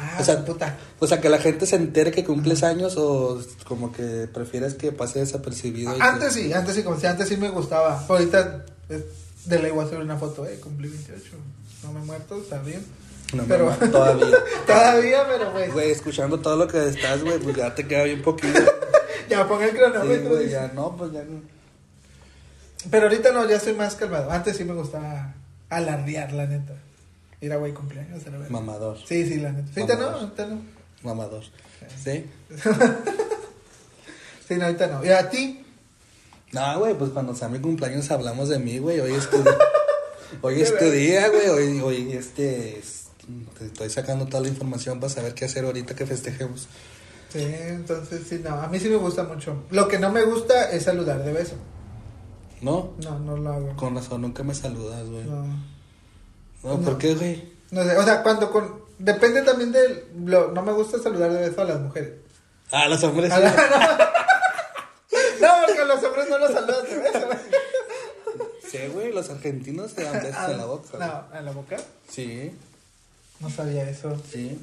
[0.00, 0.76] Ah, O sea, su puta.
[1.00, 4.92] O sea, que la gente se entere que cumples años o como que prefieres que
[4.92, 5.92] pase desapercibido.
[5.96, 8.04] que- Antes sí, antes sí, como si antes sí me gustaba.
[8.08, 9.02] Ahorita es
[9.46, 11.36] de ley voy a subir una foto, eh, cumplí 28.
[11.82, 12.84] No me he muerto, está bien.
[13.34, 14.36] No, me pero- todavía.
[14.66, 15.72] Todavía, pero pues.
[15.72, 18.58] Güey, escuchando todo lo que estás, güey, pues ya te queda bien poquito.
[19.28, 20.28] Ya ponga el Sí, cronómetro.
[20.30, 20.52] güey, dice.
[20.52, 21.42] ya no, pues ya no.
[22.90, 24.30] Pero ahorita no, ya soy más calmado.
[24.30, 25.34] Antes sí me gustaba
[25.68, 26.72] alardear, la neta.
[27.40, 28.50] Ir a güey cumpleaños, a la verdad.
[28.50, 29.68] Mamador, Sí, sí, la neta.
[29.80, 30.60] Ahorita no, ahorita no.
[31.02, 31.44] mamador.
[32.02, 32.24] ¿Sí?
[34.48, 35.04] Sí, no, ahorita no.
[35.04, 35.62] ¿Y a ti?
[36.52, 38.98] No, güey, pues cuando sea mi cumpleaños hablamos de mí, güey.
[39.00, 39.44] Hoy es tu,
[40.40, 41.48] hoy es tu día, güey.
[41.48, 43.08] Hoy, hoy este, es-
[43.58, 46.66] te estoy sacando toda la información para saber qué hacer ahorita que festejemos.
[47.30, 48.54] Sí, entonces sí, no.
[48.54, 49.64] A mí sí me gusta mucho.
[49.70, 51.56] Lo que no me gusta es saludar de beso.
[52.62, 52.94] ¿No?
[53.04, 53.76] No, no lo hago.
[53.76, 55.24] Con razón, nunca me saludas, güey.
[55.24, 55.44] No,
[56.62, 56.70] No.
[56.80, 56.98] ¿por No.
[56.98, 57.52] qué, güey?
[57.70, 58.80] No sé, o sea, cuando con...
[58.98, 60.08] Depende también de...
[60.24, 60.50] Lo...
[60.52, 62.14] No me gusta saludar de beso a las mujeres.
[62.72, 63.30] Ah, los hombres.
[63.32, 63.50] A la-
[65.40, 67.28] No, porque a los hombres no los saludan de beso.
[68.70, 70.98] Sí, güey, los argentinos se dan besos en la boca.
[70.98, 71.76] No, ¿en la boca?
[72.10, 72.52] Sí,
[73.40, 74.20] No sabía eso.
[74.30, 74.58] sí.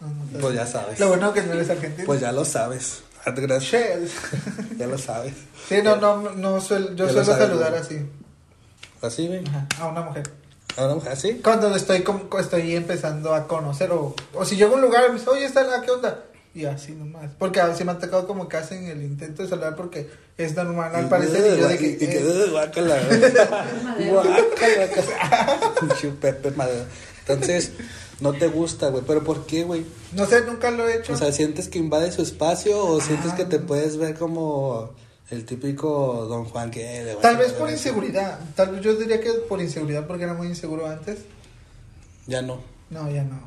[0.00, 0.40] No, no sabía.
[0.40, 0.98] Pues ya sabes.
[1.00, 2.06] Lo bueno que no eres argentino.
[2.06, 3.02] Pues ya lo sabes.
[3.26, 4.00] Ah, Gracias.
[4.78, 5.34] Ya lo sabes.
[5.68, 8.00] Sí, no, no, no suel- yo Ya suelo saludar así.
[9.02, 9.44] Así, güey.
[9.46, 10.22] Ajá, a una mujer.
[10.78, 11.40] ¿A una mujer así?
[11.42, 15.12] Cuando estoy como, estoy empezando a conocer o, o si llego a un lugar y
[15.12, 16.24] me dice, oye, está la, ¿qué onda?
[16.54, 17.30] Y así nomás.
[17.38, 20.54] Porque a veces me ha tocado como que hacen el intento de saludar porque es
[20.56, 21.86] normal al parecer y yo de que...
[21.90, 22.96] Y que, eh, guácala.
[24.08, 25.74] Guácala.
[25.80, 26.84] Pinche Pepe Madero.
[27.26, 27.72] Entonces,
[28.20, 29.04] no te gusta, güey.
[29.06, 29.84] ¿Pero por qué, güey?
[30.12, 31.12] no sé, nunca lo he hecho.
[31.12, 33.36] O sea, ¿sientes que invade su espacio o sientes Ah.
[33.36, 34.90] que te puedes ver como
[35.30, 37.04] el típico Don Juan que...
[37.04, 38.38] le Tal vez por inseguridad.
[38.54, 41.18] Tal vez yo diría que por inseguridad porque era muy inseguro antes.
[42.26, 42.60] Ya no.
[42.90, 43.38] No, ya no.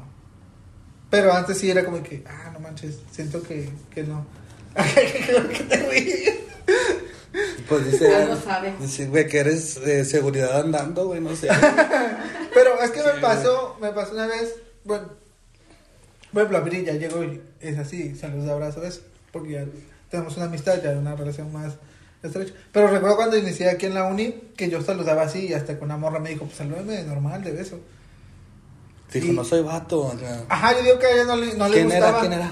[1.10, 4.26] Pero antes sí era como que, ah, no manches, siento que, que no.
[4.96, 6.36] ¿Qué te ríes?
[7.68, 8.16] Pues dice...
[8.16, 8.74] Algo sabe.
[8.80, 11.50] Dice, güey, que eres de seguridad andando, güey, no sé.
[12.54, 13.22] Pero es que Sí, me güey.
[13.22, 15.10] pasó, me pasó una vez, bueno,
[16.34, 19.02] ejemplo, a ya llegó y es así, saludos, abrazo, eso,
[19.32, 19.66] porque ya
[20.12, 21.74] tenemos una amistad, ya una relación más
[22.22, 22.54] estrecha.
[22.72, 25.86] Pero recuerdo cuando inicié aquí en la uni, que yo saludaba así y hasta con
[25.86, 27.80] una morra me dijo, pues salúdame de normal, de beso.
[29.14, 30.14] Dijo, Y- no soy vato.
[30.50, 32.10] Ajá, yo digo que a ella no le, no le ¿Quién gustaba.
[32.10, 32.20] era?
[32.20, 32.52] ¿Quién era?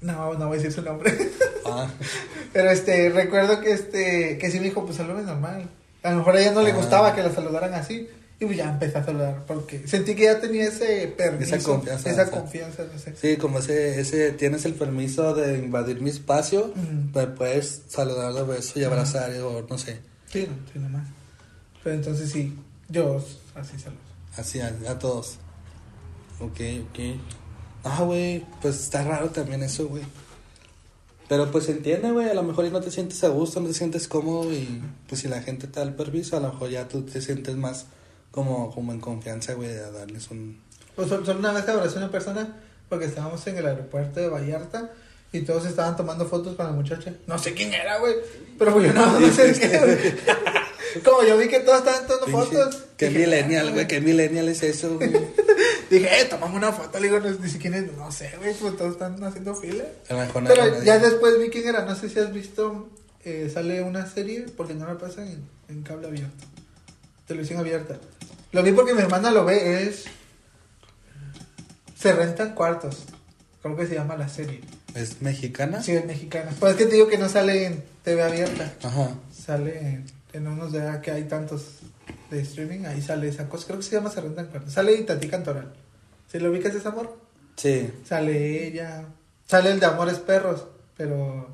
[0.00, 1.12] No, no voy a decir su nombre.
[1.66, 1.88] Ah,
[2.52, 5.66] Pero este, recuerdo que este, que sí me dijo, pues salúdame normal.
[6.02, 6.74] A lo mejor a ella no le Ah.
[6.74, 8.06] gustaba que la saludaran así.
[8.44, 12.10] Y pues ya empecé a saludar porque sentí que ya tenía ese permiso, Esa confianza,
[12.10, 13.14] esa confianza, no sé.
[13.20, 16.72] sí, como ese, ese, tienes el permiso de invadir mi espacio,
[17.14, 19.98] me puedes saludar de beso y abrazar o no sé,
[20.30, 21.06] Sí, no, sí, nomás.
[21.82, 22.54] Pero entonces sí,
[22.88, 23.24] yo
[23.54, 24.00] así saludo.
[24.36, 25.36] así a, a todos.
[26.40, 26.98] Ok, ok.
[27.84, 30.02] Ah, güey, pues está raro también eso, güey.
[31.28, 34.08] Pero pues entiende, güey, a lo mejor no te sientes a gusto, no te sientes
[34.08, 37.02] cómodo y pues si la gente te da el permiso, a lo mejor ya tú
[37.02, 37.86] te sientes más
[38.34, 40.60] como, como en confianza, güey, de darles un...
[40.96, 42.56] Pues sol- solo una vez abracé a una persona
[42.88, 44.90] porque estábamos en el aeropuerto de Vallarta
[45.32, 47.12] y todos estaban tomando fotos con la muchacha.
[47.26, 48.14] No sé quién era, güey.
[48.58, 51.02] Pero pues yo no, no sé qué, güey.
[51.04, 52.84] Como yo vi que todos estaban tomando fotos.
[52.96, 53.86] ¿Qué dije, millennial, "Ah, güey?
[53.88, 55.10] ¿Qué millennial es eso, güey?
[55.90, 56.98] Dije, eh, tomamos una foto.
[57.00, 59.84] Le digo, no, ni siquiera, no sé, güey, pues todos están haciendo fila.
[60.08, 60.14] A
[60.48, 61.84] Pero ya después vi quién era.
[61.84, 62.88] No sé si has visto,
[63.24, 66.44] eh, sale una serie, porque no la pasan en, en cable abierto.
[67.26, 67.98] Televisión abierta.
[68.54, 70.04] Lo vi porque mi hermana lo ve, es...
[71.98, 73.02] Se rentan cuartos.
[73.60, 74.60] Creo que se llama la serie.
[74.94, 75.82] ¿Es mexicana?
[75.82, 76.52] Sí, es mexicana.
[76.60, 78.72] Pues es que te digo que no sale en TV abierta.
[78.84, 79.10] Ajá.
[79.32, 81.80] Sale en, en unos de que hay tantos
[82.30, 82.84] de streaming.
[82.84, 83.66] Ahí sale esa cosa.
[83.66, 84.72] Creo que se llama Se rentan cuartos.
[84.72, 85.72] Sale Itatí Cantoral.
[86.30, 87.18] ¿Sí lo ubicas ese amor?
[87.56, 87.90] Sí.
[88.06, 89.04] Sale ella.
[89.48, 90.64] Sale el de Amores Perros,
[90.96, 91.48] pero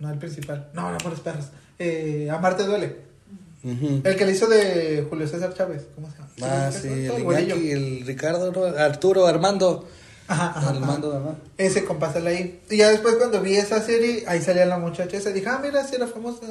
[0.00, 0.70] no el principal.
[0.74, 1.46] No, no, Amores Perros.
[1.78, 3.05] Eh, Amarte duele.
[3.64, 5.82] El que le hizo de Julio César Chávez.
[5.94, 6.28] ¿Cómo se llama?
[6.42, 7.22] Ah, ¿Sí el.
[7.22, 8.52] Iñaki, el Ricardo.
[8.78, 9.86] Arturo, Armando.
[10.28, 11.34] Ajá, ajá, Armando, ajá.
[11.56, 12.60] Ese compa sale ahí.
[12.70, 15.30] Y ya después cuando vi esa serie, ahí salía la muchacha esa.
[15.30, 16.46] Dije, ah, mira, sí era famosa.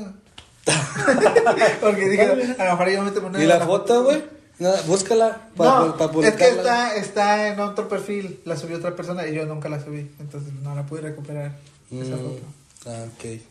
[1.82, 2.24] Porque dije,
[2.58, 4.24] a lo mejor yo me tomo una ¿Y la foto, güey?
[4.58, 9.28] No, búscala para No, es que está, está en otro perfil, la subió otra persona
[9.28, 11.58] y yo nunca la subí, entonces no la pude recuperar
[11.92, 12.40] esa Mm, foto.
[12.88, 13.42] ah, ok.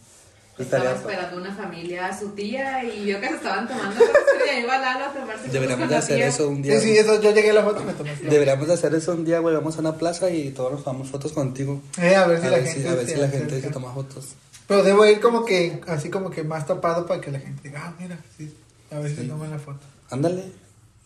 [0.57, 4.01] Estaba Estaría- esperando una familia a su tía y vio que se estaban tomando
[4.47, 6.27] y ahí iba Lalo a tomarse Deberíamos de hacer tía.
[6.29, 6.79] eso un día.
[6.81, 8.15] Sí, sí, eso, yo llegué a la foto y me tomé.
[8.17, 9.55] Deberíamos de hacer eso un día, güey.
[9.57, 11.83] Vamos a una plaza y todos nos tomamos fotos contigo.
[12.01, 13.47] Eh, a ver si a la ver gente, si, a ver se si la gente
[13.47, 13.67] acerca.
[13.69, 14.29] se toma fotos.
[14.69, 17.83] Pero debo ir como que, así como que más tapado para que la gente diga,
[17.89, 18.55] ah, mira, sí,
[18.93, 19.29] a ver si Sí.
[19.29, 19.81] toman la foto.
[20.11, 20.45] Ándale.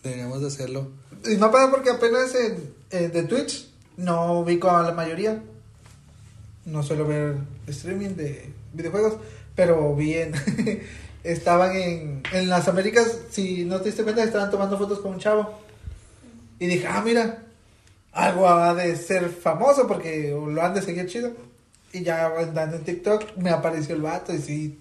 [0.03, 0.89] Deberíamos de hacerlo.
[1.27, 5.43] Y no pasa porque apenas en, en- de Twitch No ubico a la mayoría.
[6.67, 7.35] No suelo ver
[7.67, 9.15] streaming de videojuegos,
[9.59, 10.33] pero vi en...
[11.25, 15.19] estaban en, en las Américas, si no te diste cuenta, estaban tomando fotos con un
[15.19, 15.59] chavo.
[16.61, 17.43] Y dije, ah, mira,
[18.13, 21.33] algo ha de ser famoso porque lo han de seguir chido.
[21.93, 24.79] Y ya andando en TikTok me apareció el vato y sí,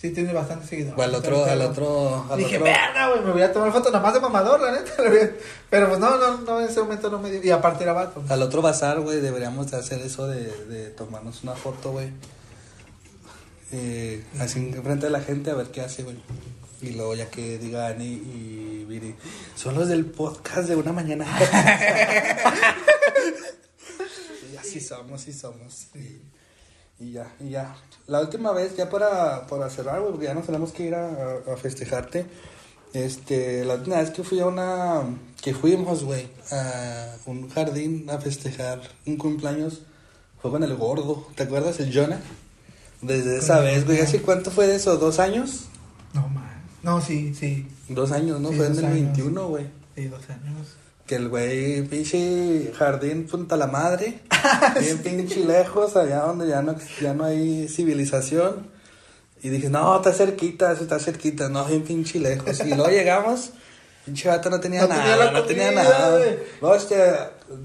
[0.00, 0.98] sí tiene bastante seguidores.
[0.98, 2.64] O al otro, al otro, al Dije, otro.
[2.64, 4.92] verga, güey, me voy a tomar foto nada más de mamador, la neta.
[5.68, 7.44] Pero pues no, no, no, en ese momento no me dio.
[7.44, 8.24] Y aparte era vato.
[8.30, 12.10] Al otro bazar, güey, deberíamos de hacer eso de, de tomarnos una foto, güey.
[13.72, 16.16] Eh, así en frente de la gente a ver qué hace, güey.
[16.82, 19.14] Y luego ya que diga Ani y Viri,
[19.54, 21.26] son los del podcast de una mañana.
[24.52, 25.88] y así somos, sí somos.
[25.94, 26.20] Y,
[27.04, 27.74] y ya, y ya.
[28.06, 31.34] La última vez, ya para, para cerrar, güey, porque ya nos tenemos que ir a-
[31.52, 32.26] a festejarte.
[32.92, 35.02] Este, la última vez que fui a una,
[35.42, 39.82] que fuimos, güey, a un jardín a festejar un cumpleaños,
[40.42, 41.78] fue con el gordo, ¿te acuerdas?
[41.80, 42.20] El Jonah.
[43.02, 44.00] Desde esa vez, güey.
[44.00, 44.96] ¿hace cuánto fue de eso?
[44.96, 45.66] ¿Dos años?
[46.12, 46.62] No, man.
[46.82, 47.66] No, sí, sí.
[47.88, 48.50] Dos años, ¿no?
[48.50, 48.94] Sí, fue en el años.
[48.94, 49.66] 21, güey.
[49.96, 50.66] Sí, dos años.
[51.06, 54.20] Que el güey, pinche jardín punta la madre,
[54.80, 58.68] bien pinche lejos, allá donde ya no, ya no hay civilización.
[59.42, 62.60] Y dije, no, está cerquita, está cerquita, no, bien pinche lejos.
[62.64, 63.50] Y luego llegamos,
[64.04, 66.20] pinche vato no tenía No nada, tenía no tenía nada.
[66.60, 66.96] Luego, este,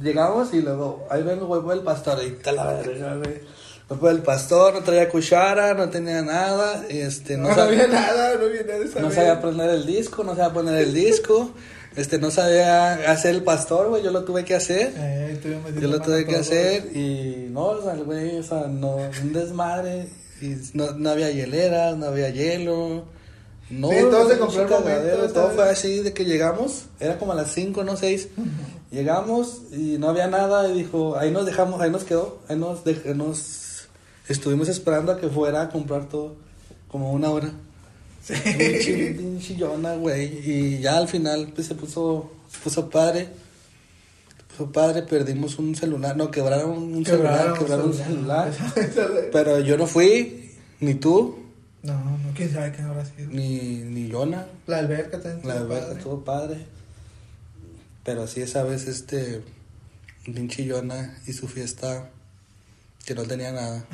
[0.02, 3.42] llegamos y luego, ahí vengo, güey, el pastor, y está la verga, güey.
[3.88, 7.88] Fue por el pastor, no traía cuchara, no tenía nada, este, No, no, sabía, había
[7.88, 11.52] nada, no había nada de no sabía poner el disco, no sabía poner el disco,
[11.96, 14.92] este, no sabía hacer el pastor, güey, yo lo tuve que hacer.
[14.98, 15.40] Eh,
[15.80, 16.42] Yo lo tuve que todo.
[16.42, 20.08] hacer y no, o sea, el güey, o sea, no, un desmadre,
[20.42, 23.04] y no, no había hieleras, no había hielo,
[23.70, 27.36] no, Sí, todo se compró momento, todo fue así de que llegamos, era como a
[27.36, 28.30] las 5, no 6,
[28.92, 32.84] llegamos y no había nada y dijo, ahí nos dejamos, ahí nos quedó, ahí nos,
[32.84, 33.38] dej- nos
[34.28, 36.36] estuvimos esperando a que fuera a comprar todo,
[36.88, 37.52] como una hora.
[38.28, 40.50] Pinche, pinche Jonah, güey.
[40.50, 43.30] Y ya al final pues, se puso, se puso padre.
[44.38, 46.18] Se puso padre, perdimos un celular.
[46.18, 48.52] No, quebraron un celular, quebraron un celular.
[49.32, 51.38] Pero yo no fui, ni tú,
[51.84, 53.30] No, no, quién sabe qué habrá sido.
[53.30, 54.48] ni, ni Jonah.
[54.66, 55.48] La alberca también.
[55.48, 55.98] La verdad, padre.
[55.98, 56.66] estuvo padre.
[58.04, 59.44] Pero sí, esa vez, este,
[60.26, 62.10] pinche Jonah y su fiesta,
[63.06, 63.86] que no tenía nada.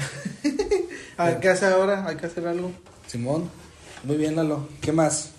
[1.17, 2.05] A ver, ¿qué hace ahora?
[2.07, 2.71] Hay que hacer algo.
[3.07, 3.49] Simón,
[4.03, 4.67] muy bien, Lalo.
[4.81, 5.29] ¿Qué más?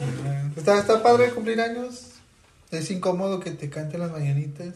[0.00, 2.04] Eh, Está, está padre cumplir años.
[2.70, 4.74] Es incómodo que te canten las mañanitas.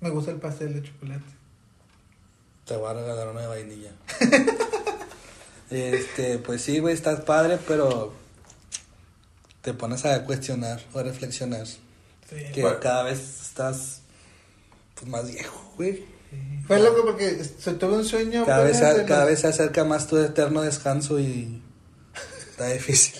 [0.00, 1.24] Me gusta el pastel de chocolate.
[2.66, 3.92] Te voy a regalar una de vainilla.
[5.70, 8.12] este, pues sí, güey, estás padre, pero
[9.62, 11.66] te pones a cuestionar o a reflexionar.
[11.66, 11.80] Sí.
[12.54, 14.00] Que Bueno, cada vez estás
[14.94, 16.04] pues, más viejo, güey.
[16.66, 18.46] Fue loco porque se tuve un sueño.
[18.46, 21.60] Cada vez, se- de cada los- vez se acerca más tu eterno descanso y
[22.50, 23.14] está difícil.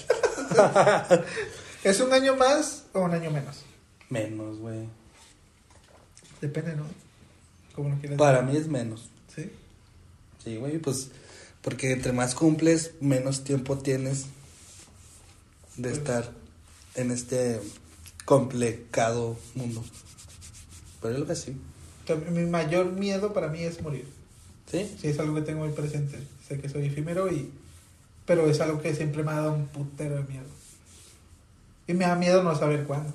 [1.85, 3.59] ¿Es un año más o un año menos?
[4.09, 4.89] Menos, güey.
[6.41, 6.85] Depende, ¿no?
[7.75, 8.51] Como lo quieras Para ver.
[8.53, 9.09] mí es menos.
[9.35, 9.51] Sí.
[10.45, 11.09] Sí, güey, pues
[11.63, 14.27] porque entre más cumples, menos tiempo tienes
[15.77, 16.31] de Pues- estar
[16.95, 17.61] en este
[18.25, 19.85] complicado mundo.
[21.01, 21.57] Pero yo lo que sí.
[22.17, 24.07] Mi mayor miedo para mí es morir.
[24.71, 24.89] ¿Sí?
[25.01, 26.19] Sí, es algo que tengo muy presente.
[26.49, 27.51] Sé que soy efímero y...
[28.27, 30.45] Pero es algo que siempre me ha dado un putero de miedo.
[31.87, 33.13] Y me da miedo no saber cuándo.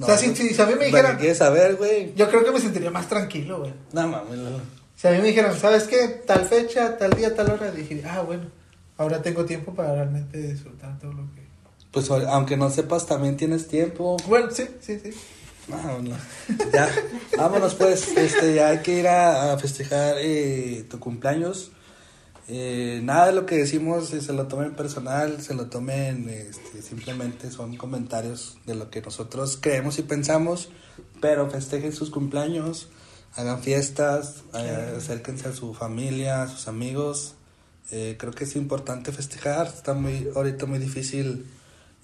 [0.00, 1.16] o sea, si, si- a mí me ¿Para dijeran...
[1.18, 2.14] quieres saber, güey?
[2.14, 3.72] Yo creo que me sentiría más tranquilo, güey.
[3.92, 4.60] No mames, Lalo.
[4.96, 6.06] Si a mí me dijeran, ¿sabes qué?
[6.26, 8.44] Tal fecha, tal día, tal hora, dije, ah, bueno,
[8.96, 11.42] ahora tengo tiempo para realmente disfrutar todo lo que...
[11.90, 14.16] Pues aunque no sepas, también tienes tiempo.
[14.28, 15.10] Bueno, sí, sí, sí.
[15.68, 16.16] No, no.
[16.72, 16.88] Ya,
[17.36, 21.72] vámonos pues, este, ya hay que ir a, a festejar eh, tu cumpleaños.
[22.50, 26.80] Eh, nada de lo que decimos eh, se lo tomen personal, se lo tomen, este,
[26.80, 30.70] simplemente son comentarios de lo que nosotros creemos y pensamos,
[31.20, 32.88] pero festejen sus cumpleaños,
[33.34, 37.34] hagan fiestas, eh, acérquense a su familia, a sus amigos.
[37.90, 41.46] Eh, creo que es importante festejar, está muy, ahorita muy difícil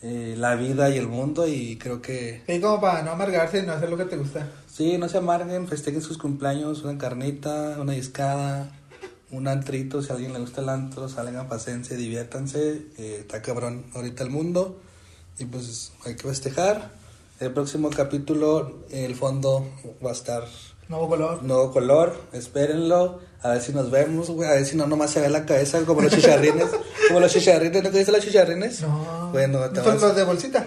[0.06, 3.62] eh, la vida y el mundo y creo que Y como para no amargarse y
[3.62, 4.50] no hacer lo que te gusta.
[4.70, 8.70] Sí, no se amarguen, festejen sus cumpleaños, una carnita, una discada,
[9.30, 13.86] un antrito, si a alguien le gusta el antro, salgan, pasense, diviértanse, eh, está cabrón
[13.94, 14.78] ahorita el mundo
[15.38, 16.92] y pues hay que festejar.
[17.40, 19.66] El próximo capítulo, el fondo
[20.04, 20.44] va a estar
[20.86, 21.42] Nuevo color.
[21.42, 25.20] nuevo color, espérenlo, a ver si nos vemos, güey, a ver si no nomás se
[25.20, 26.66] ve la cabeza como los chicharrines,
[27.08, 28.80] como los chicharrines, ¿no te viste los chicharrines?
[28.80, 29.28] No.
[29.32, 30.66] Bueno, te ¿Son vas- los de bolsita?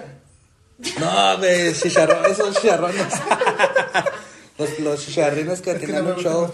[0.99, 3.03] no, güey, chicharrones, esos chicharrones.
[4.59, 6.51] Los, los chicharrines que Es que tienen un gustan show.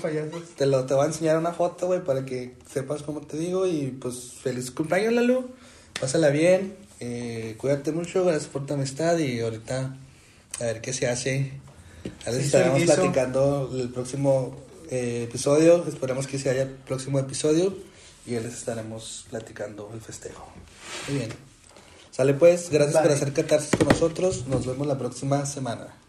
[0.58, 3.66] Te lo te voy a enseñar una foto, güey, para que sepas cómo te digo.
[3.66, 5.48] Y pues feliz cumpleaños, Lalu.
[6.00, 6.76] Pásala bien.
[7.00, 8.26] Eh, cuídate mucho.
[8.26, 9.18] Gracias por tu amistad.
[9.20, 9.96] Y ahorita
[10.60, 11.54] a ver qué se hace.
[12.26, 14.58] A ver si estaremos platicando el próximo
[14.90, 15.86] eh, episodio.
[15.88, 17.76] Esperemos que se haya el próximo episodio.
[18.26, 20.48] Y ya les estaremos platicando el festejo.
[21.08, 21.30] Muy bien.
[22.12, 22.70] Sale pues.
[22.70, 24.48] Gracias por hacer catarsis con nosotros.
[24.48, 26.03] Nos vemos la próxima semana.